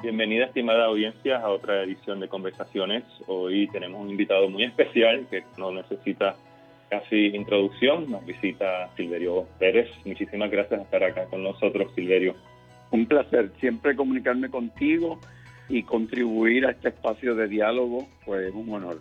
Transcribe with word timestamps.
Bienvenida, 0.00 0.44
estimada 0.44 0.84
audiencia, 0.84 1.38
a 1.38 1.48
otra 1.48 1.82
edición 1.82 2.20
de 2.20 2.28
Conversaciones. 2.28 3.02
Hoy 3.26 3.66
tenemos 3.72 4.00
un 4.00 4.10
invitado 4.10 4.48
muy 4.48 4.62
especial 4.62 5.26
que 5.28 5.42
no 5.56 5.72
necesita 5.72 6.36
casi 6.88 7.26
introducción. 7.34 8.08
Nos 8.08 8.24
visita 8.24 8.90
Silverio 8.96 9.48
Pérez. 9.58 9.90
Muchísimas 10.04 10.52
gracias 10.52 10.78
por 10.78 10.84
estar 10.84 11.02
acá 11.02 11.24
con 11.24 11.42
nosotros, 11.42 11.92
Silverio. 11.96 12.36
Un 12.92 13.06
placer 13.06 13.50
siempre 13.58 13.96
comunicarme 13.96 14.48
contigo 14.48 15.18
y 15.68 15.82
contribuir 15.82 16.66
a 16.66 16.70
este 16.70 16.90
espacio 16.90 17.34
de 17.34 17.48
diálogo, 17.48 18.06
pues 18.24 18.54
un 18.54 18.72
honor. 18.72 19.00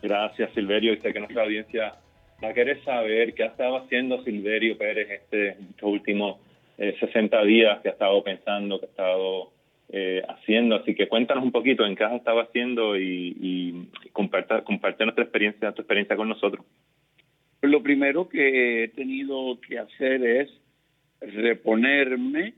Gracias, 0.00 0.52
Silverio. 0.54 0.92
Y 0.92 1.00
sé 1.00 1.12
que 1.12 1.18
nuestra 1.18 1.42
audiencia 1.42 1.96
va 2.42 2.50
a 2.50 2.54
querer 2.54 2.80
saber 2.84 3.34
qué 3.34 3.42
ha 3.42 3.48
estado 3.48 3.76
haciendo 3.76 4.22
Silverio 4.22 4.78
Pérez 4.78 5.10
este, 5.10 5.48
estos 5.48 5.82
últimos 5.90 6.36
60 6.76 7.42
eh, 7.42 7.44
días, 7.44 7.80
qué 7.82 7.88
ha 7.88 7.92
estado 7.92 8.22
pensando, 8.22 8.78
qué 8.78 8.86
ha 8.86 8.88
estado 8.88 9.61
eh, 9.94 10.22
haciendo. 10.26 10.76
Así 10.76 10.94
que 10.94 11.06
cuéntanos 11.06 11.44
un 11.44 11.52
poquito 11.52 11.84
en 11.84 11.94
qué 11.94 12.04
has 12.04 12.14
estado 12.14 12.40
haciendo 12.40 12.96
y, 12.96 13.36
y 13.38 14.08
comparte, 14.12 14.54
nuestra 15.04 15.24
experiencia, 15.24 15.72
tu 15.72 15.82
experiencia 15.82 16.16
con 16.16 16.30
nosotros. 16.30 16.64
Lo 17.60 17.82
primero 17.82 18.26
que 18.26 18.84
he 18.84 18.88
tenido 18.88 19.60
que 19.60 19.78
hacer 19.78 20.24
es 20.24 20.50
reponerme 21.20 22.54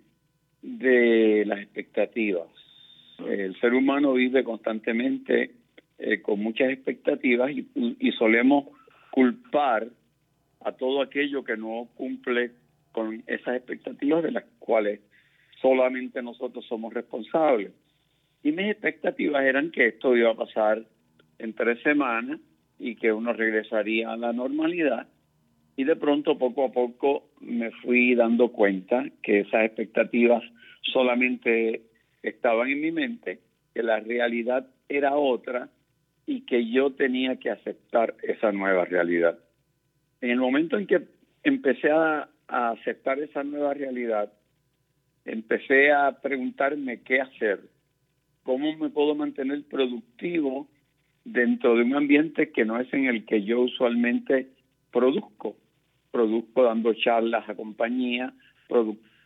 de 0.63 1.45
las 1.45 1.59
expectativas. 1.59 2.47
El 3.27 3.59
ser 3.61 3.75
humano 3.75 4.15
vive 4.15 4.45
constantemente 4.45 5.51
eh, 5.99 6.23
con 6.23 6.41
muchas 6.41 6.71
expectativas 6.71 7.51
y 7.53 8.13
solemos 8.13 8.67
culpar 9.11 9.89
a 10.61 10.73
todo 10.73 11.03
aquello 11.03 11.45
que 11.45 11.57
no 11.57 11.89
cumple 11.97 12.53
con 12.93 13.25
esas 13.27 13.57
expectativas 13.57 14.23
de 14.23 14.31
las 14.31 14.45
cuales 14.61 15.01
solamente 15.61 16.23
nosotros 16.23 16.65
somos 16.67 16.93
responsables. 16.93 17.73
Y 18.43 18.53
mis 18.53 18.71
expectativas 18.71 19.45
eran 19.45 19.71
que 19.71 19.87
esto 19.87 20.17
iba 20.17 20.31
a 20.31 20.37
pasar 20.37 20.85
en 21.39 21.55
tres 21.55 21.81
semanas 21.83 22.41
y 22.79 22.97
que 22.97 23.13
uno 23.13 23.33
regresaría 23.33 24.13
a 24.13 24.17
la 24.17 24.33
normalidad. 24.33 25.09
Y 25.77 25.85
de 25.85 25.97
pronto, 25.97 26.39
poco 26.39 26.67
a 26.67 26.73
poco, 26.73 27.31
me 27.41 27.71
fui 27.71 28.15
dando 28.15 28.49
cuenta 28.53 29.07
que 29.23 29.41
esas 29.41 29.65
expectativas 29.65 30.43
solamente 30.83 31.83
estaban 32.23 32.69
en 32.71 32.81
mi 32.81 32.93
mente, 32.93 33.41
que 33.75 33.83
la 33.83 34.01
realidad 34.01 34.67
era 34.89 35.17
otra 35.17 35.69
y 36.27 36.43
que 36.43 36.71
yo 36.71 36.93
tenía 36.93 37.37
que 37.37 37.51
aceptar 37.51 38.15
esa 38.23 38.53
nueva 38.53 38.85
realidad. 38.85 39.39
En 40.21 40.31
el 40.31 40.39
momento 40.39 40.79
en 40.79 40.87
que 40.87 41.03
empecé 41.43 41.91
a, 41.91 42.29
a 42.49 42.71
aceptar 42.71 43.19
esa 43.19 43.43
nueva 43.43 43.75
realidad, 43.75 44.33
empecé 45.25 45.93
a 45.93 46.21
preguntarme 46.21 47.01
qué 47.03 47.21
hacer, 47.21 47.61
cómo 48.43 48.77
me 48.77 48.91
puedo 48.91 49.15
mantener 49.15 49.63
productivo 49.65 50.69
dentro 51.25 51.77
de 51.77 51.83
un 51.83 51.95
ambiente 51.95 52.51
que 52.51 52.65
no 52.65 52.79
es 52.79 52.93
en 52.93 53.07
el 53.07 53.25
que 53.25 53.43
yo 53.43 53.61
usualmente 53.61 54.49
produzco. 54.93 55.57
Produzco 56.11 56.63
dando 56.63 56.95
charlas 56.95 57.49
a 57.49 57.55
compañía, 57.55 58.33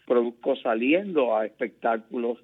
produzco 0.07 0.57
saliendo 0.57 1.37
a 1.37 1.45
espectáculos, 1.45 2.39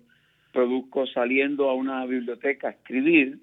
produzco 0.53 1.07
saliendo 1.07 1.71
a 1.71 1.75
una 1.75 2.05
biblioteca 2.05 2.69
a 2.69 2.73
escribir 2.73 3.39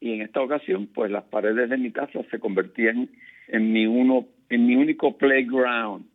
y 0.00 0.12
en 0.12 0.22
esta 0.22 0.40
ocasión 0.40 0.86
pues 0.86 1.10
las 1.10 1.24
paredes 1.24 1.70
de 1.70 1.78
mi 1.78 1.90
casa 1.90 2.20
se 2.30 2.38
convertían 2.38 3.08
en 3.48 3.72
mi 3.72 3.86
uno 3.86 4.26
en 4.50 4.66
mi 4.66 4.76
único 4.76 5.16
playground. 5.16 6.06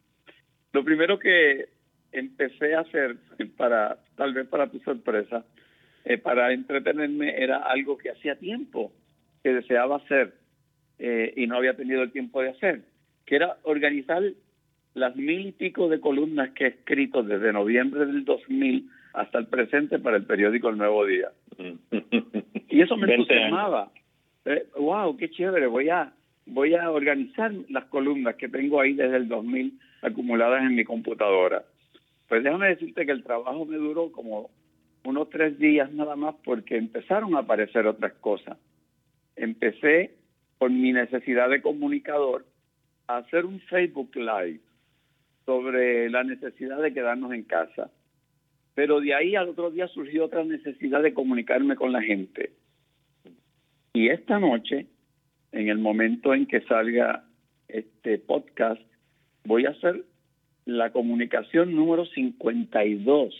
Lo 0.71 0.83
primero 0.83 1.17
que 1.17 1.69
empecé 2.11 2.75
a 2.75 2.81
hacer 2.81 3.17
para, 3.57 3.97
tal 4.15 4.33
vez 4.33 4.47
para 4.47 4.69
tu 4.69 4.79
sorpresa, 4.79 5.45
eh, 6.05 6.17
para 6.17 6.53
entretenerme 6.53 7.41
era 7.41 7.57
algo 7.57 7.97
que 7.97 8.11
hacía 8.11 8.35
tiempo 8.35 8.91
que 9.43 9.53
deseaba 9.53 9.97
hacer 9.97 10.33
eh, 10.97 11.33
y 11.35 11.47
no 11.47 11.57
había 11.57 11.75
tenido 11.75 12.03
el 12.03 12.11
tiempo 12.11 12.41
de 12.41 12.49
hacer, 12.49 12.81
que 13.25 13.35
era 13.35 13.57
organizar 13.63 14.23
las 14.93 15.15
mil 15.15 15.47
y 15.47 15.51
pico 15.51 15.87
de 15.87 15.99
columnas 15.99 16.51
que 16.51 16.65
he 16.65 16.67
escrito 16.69 17.23
desde 17.23 17.53
noviembre 17.53 18.05
del 18.05 18.25
2000 18.25 18.89
hasta 19.13 19.39
el 19.39 19.47
presente 19.47 19.99
para 19.99 20.17
el 20.17 20.25
periódico 20.25 20.69
El 20.69 20.77
Nuevo 20.77 21.05
Día. 21.05 21.31
y 22.69 22.81
eso 22.81 22.97
me 22.97 23.13
entusiasmaba. 23.13 23.91
Eh, 24.45 24.65
wow, 24.77 25.15
qué 25.17 25.29
chévere, 25.29 25.67
voy 25.67 25.89
a 25.89 26.13
voy 26.45 26.73
a 26.73 26.89
organizar 26.89 27.51
las 27.69 27.85
columnas 27.85 28.35
que 28.35 28.49
tengo 28.49 28.81
ahí 28.81 28.93
desde 28.93 29.17
el 29.17 29.27
2000 29.27 29.79
acumuladas 30.01 30.63
en 30.63 30.75
mi 30.75 30.83
computadora. 30.83 31.63
Pues 32.29 32.43
déjame 32.43 32.69
decirte 32.69 33.05
que 33.07 33.11
el 33.11 33.23
trabajo 33.23 33.65
me 33.65 33.77
duró 33.77 34.11
como 34.11 34.51
unos 35.03 35.29
tres 35.31 35.57
días 35.57 35.91
nada 35.91 36.15
más 36.15 36.35
porque 36.45 36.77
empezaron 36.77 37.35
a 37.35 37.39
aparecer 37.39 37.87
otras 37.87 38.13
cosas. 38.13 38.57
Empecé 39.35 40.15
con 40.59 40.79
mi 40.79 40.93
necesidad 40.93 41.49
de 41.49 41.61
comunicador 41.61 42.45
a 43.07 43.17
hacer 43.17 43.45
un 43.45 43.59
Facebook 43.61 44.15
Live 44.15 44.59
sobre 45.45 46.09
la 46.11 46.23
necesidad 46.23 46.79
de 46.79 46.93
quedarnos 46.93 47.33
en 47.33 47.43
casa. 47.43 47.89
Pero 48.75 49.01
de 49.01 49.15
ahí 49.15 49.35
al 49.35 49.49
otro 49.49 49.71
día 49.71 49.87
surgió 49.87 50.25
otra 50.25 50.43
necesidad 50.43 51.01
de 51.01 51.15
comunicarme 51.15 51.75
con 51.75 51.91
la 51.91 52.03
gente. 52.03 52.51
Y 53.93 54.09
esta 54.09 54.37
noche, 54.37 54.85
en 55.51 55.69
el 55.69 55.79
momento 55.79 56.35
en 56.35 56.45
que 56.45 56.61
salga 56.61 57.25
este 57.67 58.19
podcast, 58.19 58.81
voy 59.45 59.65
a 59.65 59.71
hacer 59.71 60.05
la 60.77 60.91
comunicación 60.91 61.75
número 61.75 62.05
52, 62.05 63.33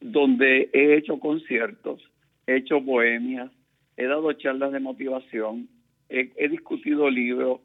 donde 0.00 0.70
he 0.72 0.96
hecho 0.96 1.18
conciertos, 1.18 2.02
he 2.46 2.56
hecho 2.56 2.80
bohemias, 2.80 3.50
he 3.96 4.06
dado 4.06 4.32
charlas 4.32 4.72
de 4.72 4.80
motivación, 4.80 5.68
he, 6.08 6.48
discutido 6.48 7.08
libros, 7.10 7.60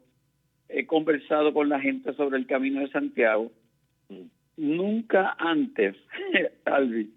he 0.68 0.86
conversado 0.86 1.52
con 1.52 1.68
la 1.68 1.80
gente 1.80 2.12
sobre 2.14 2.38
el 2.38 2.46
camino 2.46 2.80
de 2.80 2.88
Santiago. 2.88 3.50
Nunca 4.56 5.36
antes, 5.38 5.96
Alvi, 6.64 7.10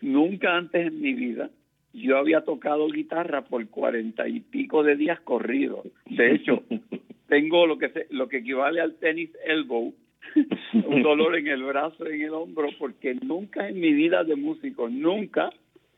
nunca 0.00 0.56
antes 0.56 0.86
en 0.86 1.00
mi 1.00 1.14
vida 1.14 1.50
yo 1.92 2.16
había 2.16 2.42
tocado 2.42 2.88
guitarra 2.88 3.42
por 3.42 3.68
cuarenta 3.68 4.26
y 4.26 4.40
pico 4.40 4.82
de 4.82 4.96
días 4.96 5.20
corridos. 5.20 5.86
De 6.06 6.34
hecho, 6.34 6.64
tengo 7.28 7.66
lo 7.66 7.78
que 7.78 7.90
se, 7.90 8.06
lo 8.10 8.28
que 8.28 8.38
equivale 8.38 8.80
al 8.80 8.96
tenis 8.96 9.30
elbow, 9.44 9.94
un 10.86 11.02
dolor 11.02 11.36
en 11.36 11.48
el 11.48 11.62
brazo 11.64 12.08
y 12.08 12.14
en 12.14 12.22
el 12.22 12.34
hombro, 12.34 12.68
porque 12.78 13.14
nunca 13.14 13.68
en 13.68 13.80
mi 13.80 13.92
vida 13.92 14.24
de 14.24 14.36
músico, 14.36 14.88
nunca 14.88 15.50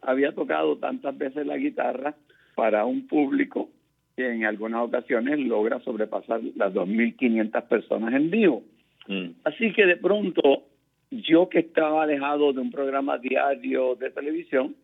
había 0.02 0.32
tocado 0.32 0.76
tantas 0.76 1.16
veces 1.16 1.46
la 1.46 1.56
guitarra 1.56 2.14
para 2.54 2.84
un 2.84 3.06
público 3.06 3.70
que 4.16 4.30
en 4.30 4.44
algunas 4.44 4.82
ocasiones 4.82 5.38
logra 5.40 5.80
sobrepasar 5.80 6.40
las 6.54 6.72
2.500 6.72 7.62
personas 7.68 8.14
en 8.14 8.30
vivo. 8.30 8.62
Mm. 9.08 9.30
Así 9.44 9.72
que 9.72 9.86
de 9.86 9.96
pronto, 9.96 10.64
yo 11.10 11.48
que 11.48 11.60
estaba 11.60 12.04
alejado 12.04 12.52
de 12.52 12.60
un 12.60 12.70
programa 12.70 13.18
diario 13.18 13.96
de 13.96 14.10
televisión, 14.10 14.76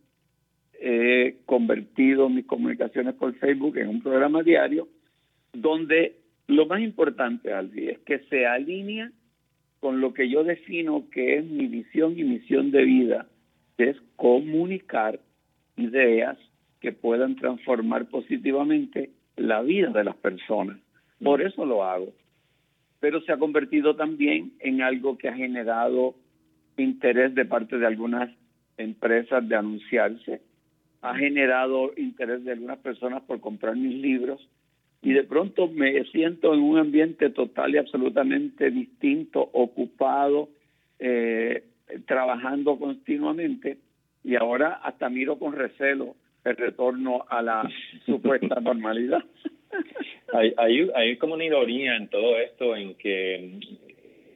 he 0.81 1.37
convertido 1.45 2.29
mis 2.29 2.47
comunicaciones 2.47 3.15
por 3.15 3.35
Facebook 3.35 3.77
en 3.77 3.89
un 3.89 4.03
programa 4.03 4.43
diario 4.43 4.89
donde 5.53 6.17
lo 6.47 6.67
más 6.67 6.81
importante, 6.81 7.53
Aldi, 7.53 7.89
es 7.89 7.99
que 8.01 8.21
se 8.31 8.47
alinea 8.47 9.11
con 9.81 10.01
lo 10.01 10.13
que 10.13 10.29
yo 10.29 10.45
defino 10.45 11.09
que 11.11 11.39
es 11.39 11.45
mi 11.45 11.67
visión 11.67 12.19
y 12.19 12.25
misión 12.25 12.71
de 12.71 12.85
vida, 12.85 13.27
es 13.79 13.97
comunicar 14.17 15.19
ideas 15.77 16.39
que 16.81 16.93
puedan 16.93 17.37
transformar 17.37 18.09
positivamente 18.09 19.11
la 19.37 19.63
vida 19.63 19.91
de 19.91 20.05
las 20.05 20.17
personas. 20.17 20.79
Por 21.23 21.43
eso 21.43 21.65
lo 21.65 21.85
hago. 21.85 22.13
Pero 23.01 23.23
se 23.23 23.33
ha 23.33 23.39
convertido 23.39 23.97
también 23.97 24.53
en 24.61 24.83
algo 24.83 25.17
que 25.17 25.29
ha 25.29 25.35
generado 25.35 26.15
interés 26.77 27.35
de 27.35 27.47
parte 27.47 27.79
de 27.79 27.87
algunas 27.87 28.31
empresas 28.77 29.47
de 29.49 29.57
anunciarse, 29.57 30.43
ha 31.03 31.15
generado 31.15 31.93
interés 31.97 32.45
de 32.45 32.53
algunas 32.53 32.79
personas 32.79 33.23
por 33.23 33.41
comprar 33.41 33.77
mis 33.77 33.95
libros 33.97 34.47
y 35.03 35.13
de 35.13 35.25
pronto 35.25 35.69
me 35.69 36.05
siento 36.05 36.53
en 36.53 36.61
un 36.61 36.79
ambiente 36.79 37.31
total 37.31 37.75
y 37.75 37.79
absolutamente 37.79 38.71
distinto, 38.71 39.41
ocupado, 39.53 40.51
eh, 40.99 41.65
trabajando 42.07 42.79
continuamente 42.79 43.79
y 44.23 44.37
ahora 44.37 44.81
hasta 44.83 45.09
miro 45.09 45.39
con 45.39 45.55
recelo 45.55 46.17
el 46.45 46.57
retorno 46.57 47.25
a 47.29 47.43
la 47.43 47.69
supuesta 48.07 48.61
normalidad. 48.61 49.25
hay, 50.35 50.53
hay, 50.57 50.91
hay 50.95 51.17
como 51.17 51.35
una 51.35 51.45
ironía 51.45 51.97
en 51.97 52.09
todo 52.09 52.39
esto, 52.39 52.77
en 52.77 52.95
que 52.95 53.59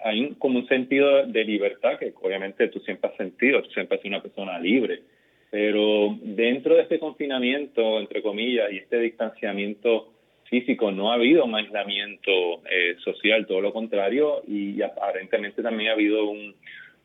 hay 0.02 0.34
como 0.38 0.58
un 0.60 0.68
sentido 0.68 1.26
de 1.26 1.44
libertad 1.44 1.98
que 1.98 2.12
obviamente 2.22 2.68
tú 2.68 2.80
siempre 2.80 3.10
has 3.10 3.16
sentido, 3.16 3.62
tú 3.62 3.70
siempre 3.70 3.96
has 3.96 4.02
sido 4.02 4.16
una 4.16 4.22
persona 4.22 4.58
libre, 4.58 5.02
pero 5.50 6.16
dentro 6.22 6.74
de 6.74 6.82
este 6.82 6.98
confinamiento, 6.98 8.00
entre 8.00 8.22
comillas, 8.22 8.72
y 8.72 8.78
este 8.78 8.98
distanciamiento 8.98 10.13
físico, 10.48 10.90
no 10.90 11.10
ha 11.10 11.14
habido 11.14 11.44
aislamiento 11.54 12.30
eh, 12.70 12.96
social, 13.02 13.46
todo 13.46 13.60
lo 13.60 13.72
contrario, 13.72 14.42
y 14.46 14.80
aparentemente 14.82 15.62
también 15.62 15.90
ha 15.90 15.94
habido 15.94 16.28
un, 16.28 16.54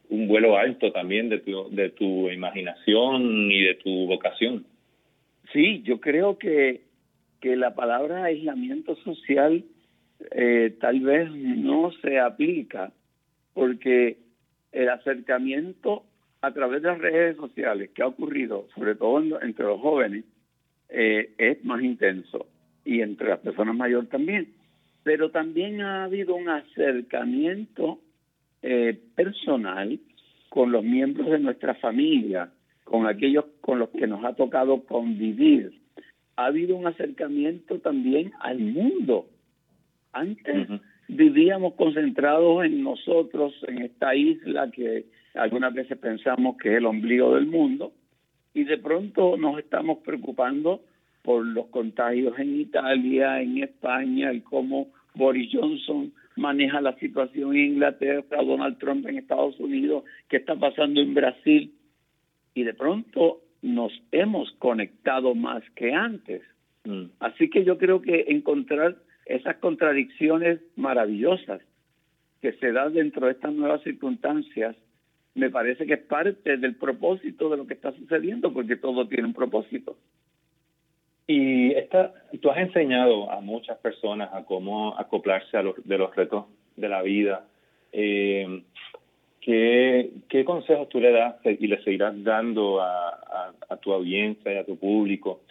un 0.10 0.28
vuelo 0.28 0.58
alto 0.58 0.92
también 0.92 1.30
de 1.30 1.40
tu, 1.40 1.70
de 1.70 1.90
tu 1.90 2.30
imaginación 2.30 3.52
y 3.52 3.62
de 3.62 3.76
tu 3.76 4.08
vocación. 4.08 4.66
Sí, 5.54 5.82
yo 5.84 6.00
creo 6.00 6.38
que, 6.38 6.82
que 7.40 7.56
la 7.56 7.74
palabra 7.76 8.26
aislamiento 8.26 8.96
social 8.98 9.64
eh, 10.32 10.76
tal 10.80 11.00
vez 11.00 11.32
no 11.32 11.92
se 12.02 12.20
aplica 12.20 12.92
porque 13.54 14.18
el 14.72 14.90
acercamiento 14.90 16.04
a 16.42 16.54
través 16.54 16.82
de 16.82 16.88
las 16.90 17.00
redes 17.00 17.36
sociales 17.36 17.90
que 17.94 18.02
ha 18.02 18.08
ocurrido, 18.08 18.68
sobre 18.76 18.96
todo 18.96 19.42
entre 19.42 19.66
los 19.66 19.80
jóvenes, 19.80 20.24
eh, 20.90 21.32
es 21.38 21.64
más 21.64 21.82
intenso 21.82 22.48
y 22.86 23.02
entre 23.02 23.30
las 23.30 23.40
personas 23.40 23.76
mayores 23.76 24.10
también. 24.10 24.54
Pero 25.04 25.32
también 25.32 25.82
ha 25.82 26.04
habido 26.06 26.36
un 26.36 26.50
acercamiento 26.50 28.00
eh, 28.62 29.00
personal 29.16 30.00
con 30.50 30.72
los 30.72 30.84
miembros 30.84 31.30
de 31.30 31.40
nuestra 31.40 31.76
familia, 31.76 32.52
con 32.84 33.08
aquellos 33.08 33.46
con 33.62 33.80
los 33.80 33.90
que 33.90 34.08
nos 34.08 34.24
ha 34.26 34.34
tocado 34.34 34.84
convivir. 34.84 35.80
Ha 36.36 36.48
habido 36.48 36.76
un 36.76 36.88
acercamiento 36.88 37.80
también 37.80 38.32
al 38.40 38.60
mundo. 38.60 39.28
Antes 40.12 40.68
vivíamos 41.08 41.76
concentrados 41.76 42.66
en 42.66 42.84
nosotros, 42.84 43.54
en 43.68 43.84
esta 43.84 44.16
isla 44.16 44.72
que 44.72 45.06
algunas 45.36 45.74
veces 45.74 45.98
pensamos 45.98 46.58
que 46.58 46.70
es 46.72 46.78
el 46.78 46.86
ombligo 46.86 47.36
del 47.36 47.46
mundo, 47.46 47.94
y 48.54 48.64
de 48.64 48.78
pronto 48.78 49.38
nos 49.38 49.60
estamos 49.60 50.00
preocupando 50.00 50.82
por 51.22 51.46
los 51.46 51.68
contagios 51.68 52.38
en 52.40 52.60
Italia, 52.60 53.42
en 53.42 53.64
España, 53.64 54.34
y 54.34 54.42
cómo 54.42 54.88
Boris 55.16 55.50
Johnson 55.52 56.14
maneja 56.36 56.82
la 56.82 56.96
situación 56.96 57.56
en 57.56 57.74
Inglaterra, 57.74 58.44
Donald 58.44 58.78
Trump 58.78 59.06
en 59.08 59.18
Estados 59.18 59.60
Unidos, 59.60 60.04
qué 60.30 60.38
está 60.38 60.56
pasando 60.56 61.02
en 61.02 61.14
Brasil. 61.14 61.74
Y 62.54 62.64
de 62.64 62.74
pronto 62.74 63.42
nos 63.62 63.92
hemos 64.12 64.52
conectado 64.54 65.36
más 65.36 65.64
que 65.76 65.94
antes. 65.94 66.42
Mm. 66.86 67.06
Así 67.20 67.50
que 67.50 67.64
yo 67.66 67.78
creo 67.78 68.02
que 68.02 68.26
encontrar 68.30 68.98
esas 69.26 69.58
contradicciones 69.58 70.60
maravillosas 70.76 71.62
que 72.42 72.54
se 72.54 72.72
dan 72.72 72.94
dentro 72.94 73.26
de 73.26 73.34
estas 73.34 73.54
nuevas 73.54 73.84
circunstancias, 73.84 74.76
me 75.36 75.50
parece 75.50 75.86
que 75.86 75.94
es 75.96 76.02
parte 76.02 76.58
del 76.58 76.76
propósito 76.76 77.50
de 77.50 77.58
lo 77.58 77.68
que 77.68 77.74
está 77.74 77.92
sucediendo, 77.92 78.54
porque 78.54 78.78
todo 78.78 79.08
tiene 79.08 79.28
un 79.28 79.34
propósito. 79.34 79.98
Y 81.30 81.74
esta, 81.74 82.12
tú 82.42 82.50
has 82.50 82.58
enseñado 82.58 83.30
a 83.30 83.40
muchas 83.40 83.78
personas 83.78 84.34
a 84.34 84.46
cómo 84.46 84.98
acoplarse 84.98 85.58
a 85.58 85.62
los, 85.62 85.76
de 85.86 85.96
los 85.96 86.16
retos 86.16 86.46
de 86.76 86.90
la 86.90 87.04
vida. 87.04 87.46
Eh, 87.92 88.64
¿qué, 89.40 90.10
¿Qué 90.28 90.44
consejos 90.44 90.90
tú 90.90 91.00
le 91.00 91.12
das 91.12 91.36
y 91.46 91.68
le 91.68 91.84
seguirás 91.84 92.16
dando 92.24 92.82
a, 92.82 93.54
a, 93.70 93.78
tu 93.78 93.94
audiencia 93.94 94.52
y 94.52 94.58
a 94.58 94.64
tu 94.64 94.80
público 94.80 95.42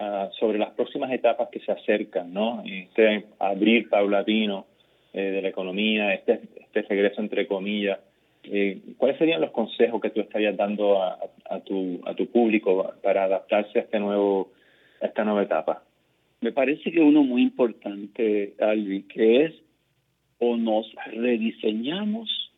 uh, 0.00 0.28
sobre 0.40 0.58
las 0.58 0.70
próximas 0.70 1.12
etapas 1.12 1.50
que 1.52 1.60
se 1.60 1.70
acercan, 1.70 2.34
¿no? 2.34 2.64
Este 2.66 3.26
abrir 3.38 3.88
paulatino 3.88 4.66
eh, 5.12 5.22
de 5.22 5.40
la 5.40 5.50
economía, 5.50 6.14
este, 6.14 6.40
este 6.56 6.82
regreso 6.82 7.20
entre 7.20 7.46
comillas. 7.46 8.00
Eh, 8.42 8.80
¿Cuáles 8.96 9.16
serían 9.18 9.40
los 9.40 9.52
consejos 9.52 10.00
que 10.00 10.10
tú 10.10 10.20
estarías 10.20 10.56
dando 10.56 11.00
a, 11.00 11.16
a, 11.48 11.60
tu, 11.60 12.00
a 12.06 12.14
tu 12.14 12.26
público 12.26 12.92
para 13.04 13.22
adaptarse 13.22 13.78
a 13.78 13.82
este 13.82 14.00
nuevo 14.00 14.57
esta 15.00 15.24
nueva 15.24 15.42
etapa? 15.42 15.84
Me 16.40 16.52
parece 16.52 16.92
que 16.92 17.00
uno 17.00 17.22
muy 17.24 17.42
importante, 17.42 18.54
Alvi, 18.60 19.02
que 19.04 19.44
es 19.44 19.54
o 20.38 20.56
nos 20.56 20.86
rediseñamos 21.06 22.52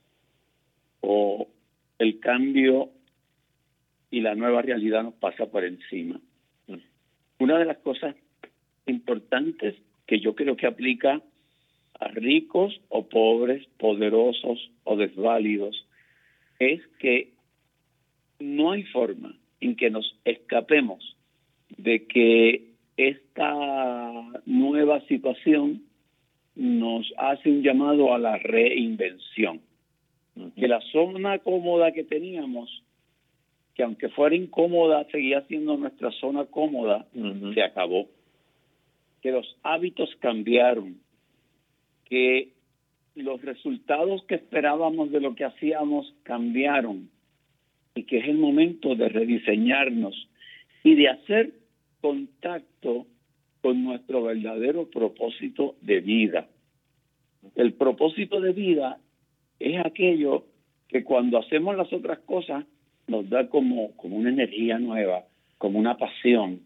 o 1.01 1.49
el 1.99 2.21
cambio 2.21 2.91
y 4.11 4.21
la 4.21 4.35
nueva 4.35 4.63
realidad 4.63 5.03
nos 5.03 5.15
pasa 5.15 5.47
por 5.47 5.65
encima. 5.65 6.21
Una 7.39 7.59
de 7.59 7.65
las 7.65 7.79
cosas 7.79 8.15
importantes 8.87 9.77
que 10.07 10.21
yo 10.21 10.35
creo 10.35 10.57
que 10.57 10.67
aplica 10.67 11.23
a 11.99 12.09
ricos 12.09 12.81
o 12.89 13.09
pobres, 13.09 13.67
poderosos 13.79 14.71
o 14.85 14.97
desválidos, 14.97 15.87
es 16.59 16.87
que 16.99 17.33
no 18.39 18.73
hay 18.73 18.83
forma 18.85 19.35
en 19.61 19.77
que 19.77 19.91
nos 19.91 20.19
escapemos 20.25 21.17
de 21.77 22.07
que 22.07 22.71
esta 22.97 24.13
nueva 24.47 25.01
situación 25.07 25.83
nos 26.55 27.13
hace 27.17 27.51
un 27.51 27.63
llamado 27.63 28.13
a 28.13 28.19
la 28.19 28.37
reinvención. 28.39 29.61
Que 30.57 30.69
la 30.69 30.81
zona 30.93 31.39
cómoda 31.39 31.93
que 31.93 32.05
teníamos, 32.05 32.83
que 33.75 33.83
aunque 33.83 34.09
fuera 34.11 34.35
incómoda, 34.35 35.07
seguía 35.11 35.43
siendo 35.47 35.77
nuestra 35.77 36.11
zona 36.13 36.45
cómoda, 36.47 37.07
se 37.55 37.63
acabó. 37.63 38.09
Que 39.23 39.33
los 39.33 39.57
hábitos 39.63 40.15
cambiaron, 40.21 40.99
que 42.07 42.53
los 43.15 43.43
resultados 43.43 44.25
que 44.25 44.37
esperábamos 44.37 45.11
de 45.11 45.21
lo 45.21 45.35
que 45.35 45.45
hacíamos 45.45 46.15
cambiaron 46.23 47.11
y 47.95 48.05
que 48.05 48.19
es 48.19 48.29
el 48.29 48.39
momento 48.39 48.95
de 48.95 49.09
rediseñarnos 49.09 50.29
y 50.85 50.95
de 50.95 51.09
hacer 51.09 51.60
contacto 52.01 53.07
con 53.61 53.85
nuestro 53.85 54.23
verdadero 54.23 54.89
propósito 54.89 55.77
de 55.83 56.01
vida. 56.01 56.49
El 57.55 57.75
propósito 57.75 58.41
de 58.41 58.53
vida 58.53 58.99
es 59.59 59.85
aquello 59.85 60.45
que 60.89 61.05
cuando 61.05 61.39
hacemos 61.39 61.77
las 61.77 61.93
otras 61.93 62.19
cosas 62.21 62.65
nos 63.07 63.29
da 63.29 63.49
como, 63.49 63.97
como 63.97 64.17
una 64.17 64.31
energía 64.31 64.79
nueva, 64.79 65.25
como 65.59 65.79
una 65.79 65.97
pasión. 65.97 66.61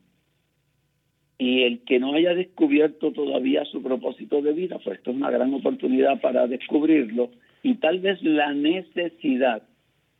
Y 1.36 1.62
el 1.62 1.80
que 1.84 1.98
no 1.98 2.14
haya 2.14 2.34
descubierto 2.34 3.12
todavía 3.12 3.64
su 3.64 3.82
propósito 3.82 4.40
de 4.40 4.52
vida, 4.52 4.78
pues 4.78 4.98
esto 4.98 5.10
es 5.10 5.16
una 5.16 5.30
gran 5.30 5.52
oportunidad 5.52 6.20
para 6.20 6.46
descubrirlo 6.46 7.30
y 7.62 7.74
tal 7.76 7.98
vez 7.98 8.22
la 8.22 8.52
necesidad 8.52 9.62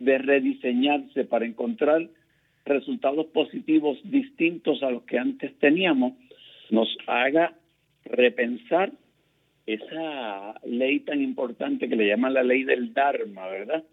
de 0.00 0.18
rediseñarse 0.18 1.24
para 1.24 1.46
encontrar 1.46 2.08
resultados 2.64 3.26
positivos 3.26 3.98
distintos 4.04 4.82
a 4.82 4.90
los 4.90 5.02
que 5.04 5.18
antes 5.18 5.54
teníamos, 5.58 6.14
nos 6.70 6.88
haga 7.06 7.54
repensar 8.04 8.92
esa 9.66 10.60
ley 10.64 11.00
tan 11.00 11.22
importante 11.22 11.88
que 11.88 11.96
le 11.96 12.08
llaman 12.08 12.34
la 12.34 12.42
ley 12.42 12.64
del 12.64 12.92
Dharma, 12.92 13.46
¿verdad? 13.48 13.84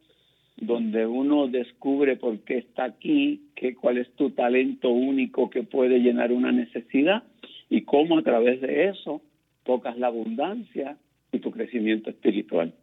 Donde 0.58 1.06
uno 1.06 1.48
descubre 1.48 2.18
por 2.18 2.40
qué 2.40 2.58
está 2.58 2.86
aquí, 2.86 3.50
qué, 3.56 3.75
cuál 3.75 3.98
es 3.98 4.10
tu 4.16 4.32
talento 4.32 4.90
único 4.90 5.50
que 5.50 5.63
puede 5.63 6.00
llenar 6.00 6.32
una 6.32 6.51
necesidad 6.51 7.24
y 7.70 7.82
cómo 7.82 8.18
a 8.18 8.24
través 8.24 8.60
de 8.62 8.90
eso 8.90 9.22
tocas 9.63 9.98
la 9.98 10.08
abundancia 10.08 10.98
y 11.32 11.40
tu 11.40 11.51
crecimiento 11.51 12.10
espiritual. 12.10 12.74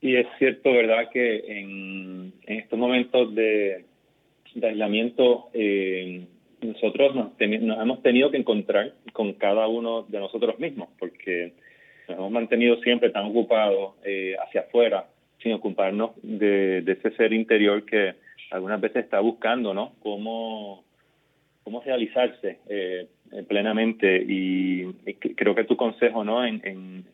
Y 0.00 0.16
es 0.16 0.26
cierto, 0.38 0.72
¿verdad?, 0.72 1.08
que 1.12 1.60
en 1.60 2.34
estos 2.46 2.78
momentos 2.78 3.34
de, 3.34 3.84
de 4.54 4.68
aislamiento, 4.68 5.50
eh, 5.52 6.26
nosotros 6.60 7.14
nos, 7.14 7.32
nos, 7.38 7.82
hemos 7.82 8.02
tenido 8.02 8.30
que 8.30 8.38
encontrar 8.38 8.92
con 9.12 9.34
cada 9.34 9.66
uno 9.68 10.02
de 10.02 10.18
nosotros 10.18 10.58
mismos, 10.58 10.88
porque 10.98 11.52
nos 12.08 12.18
hemos 12.18 12.30
mantenido 12.30 12.76
siempre 12.80 13.10
tan 13.10 13.26
ocupados 13.26 13.94
eh, 14.04 14.36
hacia 14.42 14.62
afuera, 14.62 15.06
sin 15.42 15.52
ocuparnos 15.52 16.12
de, 16.22 16.78
ese 16.78 17.10
ser 17.16 17.32
interior 17.32 17.84
que 17.84 18.14
algunas 18.50 18.80
veces 18.80 19.04
está 19.04 19.20
buscando, 19.20 19.74
¿no? 19.74 19.92
Cómo, 20.02 20.84
cómo 21.64 21.82
realizarse 21.82 22.58
eh, 22.68 23.08
plenamente. 23.48 24.24
Y, 24.26 24.92
creo 25.36 25.54
que 25.54 25.64
tu 25.64 25.76
consejo, 25.76 26.24
¿no? 26.24 26.46
En, 26.46 26.60
en, 26.64 27.04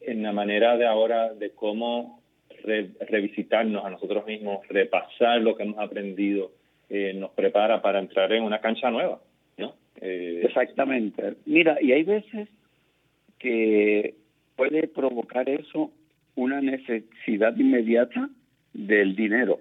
en 0.00 0.22
la 0.22 0.32
manera 0.32 0.76
de 0.76 0.86
ahora 0.86 1.34
de 1.34 1.50
cómo 1.50 2.21
revisitarnos 2.62 3.84
a 3.84 3.90
nosotros 3.90 4.26
mismos, 4.26 4.66
repasar 4.68 5.40
lo 5.40 5.56
que 5.56 5.64
hemos 5.64 5.78
aprendido, 5.78 6.52
eh, 6.88 7.12
nos 7.14 7.30
prepara 7.30 7.80
para 7.80 7.98
entrar 7.98 8.32
en 8.32 8.42
una 8.42 8.60
cancha 8.60 8.90
nueva, 8.90 9.20
¿no? 9.58 9.74
Eh, 10.00 10.42
Exactamente. 10.44 11.34
Mira, 11.46 11.78
y 11.80 11.92
hay 11.92 12.02
veces 12.02 12.48
que 13.38 14.14
puede 14.56 14.88
provocar 14.88 15.48
eso 15.48 15.90
una 16.34 16.60
necesidad 16.60 17.56
inmediata 17.56 18.28
del 18.72 19.16
dinero. 19.16 19.60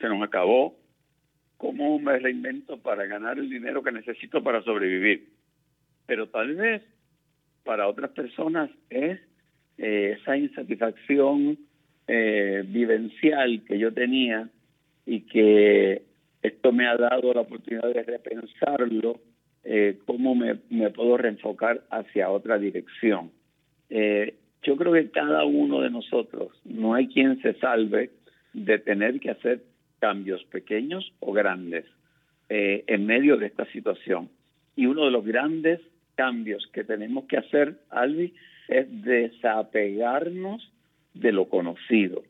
Se 0.00 0.08
nos 0.08 0.22
acabó. 0.22 0.76
¿Cómo 1.56 1.98
me 1.98 2.18
reinvento 2.18 2.78
para 2.78 3.06
ganar 3.06 3.38
el 3.38 3.50
dinero 3.50 3.82
que 3.82 3.90
necesito 3.90 4.44
para 4.44 4.62
sobrevivir? 4.62 5.28
Pero 6.06 6.28
tal 6.28 6.54
vez 6.54 6.82
para 7.64 7.88
otras 7.88 8.12
personas 8.12 8.70
es 8.90 9.18
eh, 9.76 10.16
esa 10.20 10.36
insatisfacción 10.36 11.58
eh, 12.08 12.64
vivencial 12.66 13.62
que 13.64 13.78
yo 13.78 13.92
tenía 13.92 14.48
y 15.06 15.20
que 15.20 16.02
esto 16.42 16.72
me 16.72 16.86
ha 16.86 16.96
dado 16.96 17.32
la 17.32 17.42
oportunidad 17.42 17.92
de 17.92 18.02
repensarlo, 18.02 19.20
eh, 19.64 19.98
cómo 20.06 20.34
me, 20.34 20.56
puedo 20.90 21.16
reenfocar 21.16 21.82
hacia 21.90 22.30
otra 22.30 22.58
dirección. 22.58 23.30
Eh, 23.90 24.34
yo 24.62 24.76
creo 24.76 24.92
que 24.92 25.10
cada 25.10 25.44
uno 25.44 25.80
de 25.80 25.90
nosotros, 25.90 26.52
no 26.64 26.94
hay 26.94 27.08
quien 27.08 27.40
se 27.42 27.54
salve, 27.54 28.10
de 28.52 28.78
tener 28.78 29.20
que 29.20 29.30
hacer 29.30 29.62
cambios 29.98 30.42
pequeños 30.44 31.12
o 31.20 31.32
grandes 31.32 31.84
eh, 32.48 32.84
en 32.86 33.06
medio 33.06 33.36
de 33.36 33.46
esta 33.46 33.66
situación. 33.66 34.30
Y 34.74 34.86
uno 34.86 35.04
de 35.04 35.10
los 35.10 35.24
grandes 35.24 35.80
cambios 36.14 36.66
que 36.72 36.84
tenemos 36.84 37.24
que 37.24 37.36
hacer, 37.36 37.76
Albi, 37.90 38.34
es 38.68 38.86
desapegarnos 39.02 40.72
de 41.20 41.32
lo 41.32 41.48
conocido, 41.48 42.22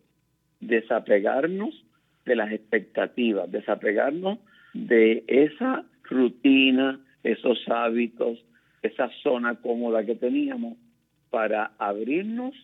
desapegarnos 0.61 1.85
de 2.25 2.37
las 2.37 2.53
expectativas, 2.53 3.51
desapegarnos 3.51 4.39
de 4.75 5.25
esa 5.27 5.85
rutina, 6.05 7.01
esos 7.23 7.59
hábitos, 7.69 8.45
esa 8.83 9.11
zona 9.23 9.57
cómoda 9.57 10.05
que 10.05 10.15
teníamos 10.15 10.77
para 11.31 11.73
abrirnos 11.79 12.55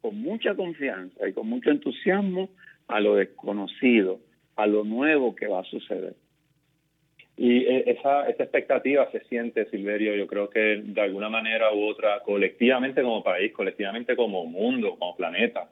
con 0.00 0.20
mucha 0.20 0.54
confianza 0.54 1.28
y 1.28 1.32
con 1.32 1.48
mucho 1.48 1.70
entusiasmo 1.70 2.50
a 2.88 3.00
lo 3.00 3.16
desconocido, 3.16 4.20
a 4.56 4.66
lo 4.66 4.84
nuevo 4.84 5.34
que 5.34 5.46
va 5.46 5.60
a 5.60 5.64
suceder. 5.64 6.14
Y 7.36 7.58
eh, 7.66 7.84
esa, 7.86 8.28
esa 8.28 8.44
expectativa 8.44 9.10
se 9.10 9.20
siente, 9.24 9.66
Silverio, 9.66 10.14
yo 10.14 10.26
creo 10.26 10.48
que 10.48 10.80
de 10.82 11.00
alguna 11.02 11.28
manera 11.28 11.72
u 11.72 11.86
otra, 11.86 12.20
colectivamente 12.20 13.02
como 13.02 13.22
país, 13.22 13.52
colectivamente 13.52 14.16
como 14.16 14.46
mundo, 14.46 14.96
como 14.98 15.14
planeta, 15.14 15.68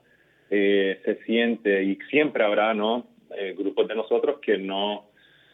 eh, 0.50 1.00
se 1.04 1.16
siente 1.25 1.83
y 1.83 1.97
siempre 2.11 2.44
habrá 2.44 2.75
no 2.75 3.06
eh, 3.35 3.54
grupos 3.56 3.88
de 3.88 3.94
nosotros 3.94 4.40
que 4.40 4.59
no, 4.59 5.06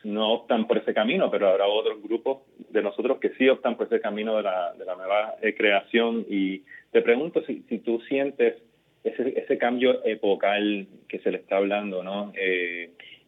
no 0.03 0.33
optan 0.33 0.67
por 0.67 0.79
ese 0.79 0.93
camino, 0.93 1.31
pero 1.31 1.49
habrá 1.49 1.69
otros 1.69 2.03
grupos 2.03 2.39
de 2.71 2.83
nosotros 2.83 3.19
que 3.19 3.31
sí 3.39 3.49
optan 3.49 3.77
por 3.77 3.87
ese 3.87 4.01
camino 4.01 4.37
de 4.37 4.43
la, 4.43 4.75
de 4.75 4.85
la 4.85 4.97
nueva 4.97 5.37
creación. 5.57 6.27
Y 6.29 6.65
te 6.91 7.03
pregunto 7.03 7.45
si, 7.47 7.63
si 7.69 7.79
tú 7.79 8.01
sientes 8.09 8.57
ese, 9.05 9.39
ese 9.39 9.59
cambio 9.59 10.05
epocal 10.05 10.89
que 11.09 11.21
se 11.21 11.31
le 11.31 11.39
está 11.39 11.59
hablando, 11.59 12.03
¿no? 12.03 12.33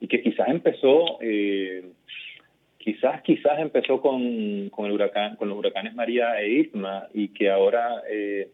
y 0.00 0.08
que 0.08 0.20
quizás 0.20 0.48
empezó 0.48 1.20
quizás 2.82 3.22
quizás 3.22 3.58
empezó 3.58 4.00
con, 4.00 4.68
con 4.70 4.86
el 4.86 4.92
huracán 4.92 5.36
con 5.36 5.48
los 5.48 5.58
huracanes 5.58 5.94
María 5.94 6.40
e 6.40 6.48
Irma 6.50 7.06
y 7.14 7.28
que 7.28 7.50
ahora 7.50 8.02
eh, 8.10 8.50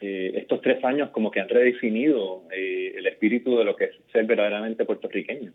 eh, 0.00 0.32
estos 0.36 0.60
tres 0.60 0.84
años 0.84 1.10
como 1.10 1.30
que 1.30 1.40
han 1.40 1.48
redefinido 1.48 2.42
eh, 2.52 2.92
el 2.96 3.06
espíritu 3.06 3.56
de 3.56 3.64
lo 3.64 3.74
que 3.74 3.84
es 3.84 3.90
ser 4.12 4.26
verdaderamente 4.26 4.84
puertorriqueño. 4.84 5.52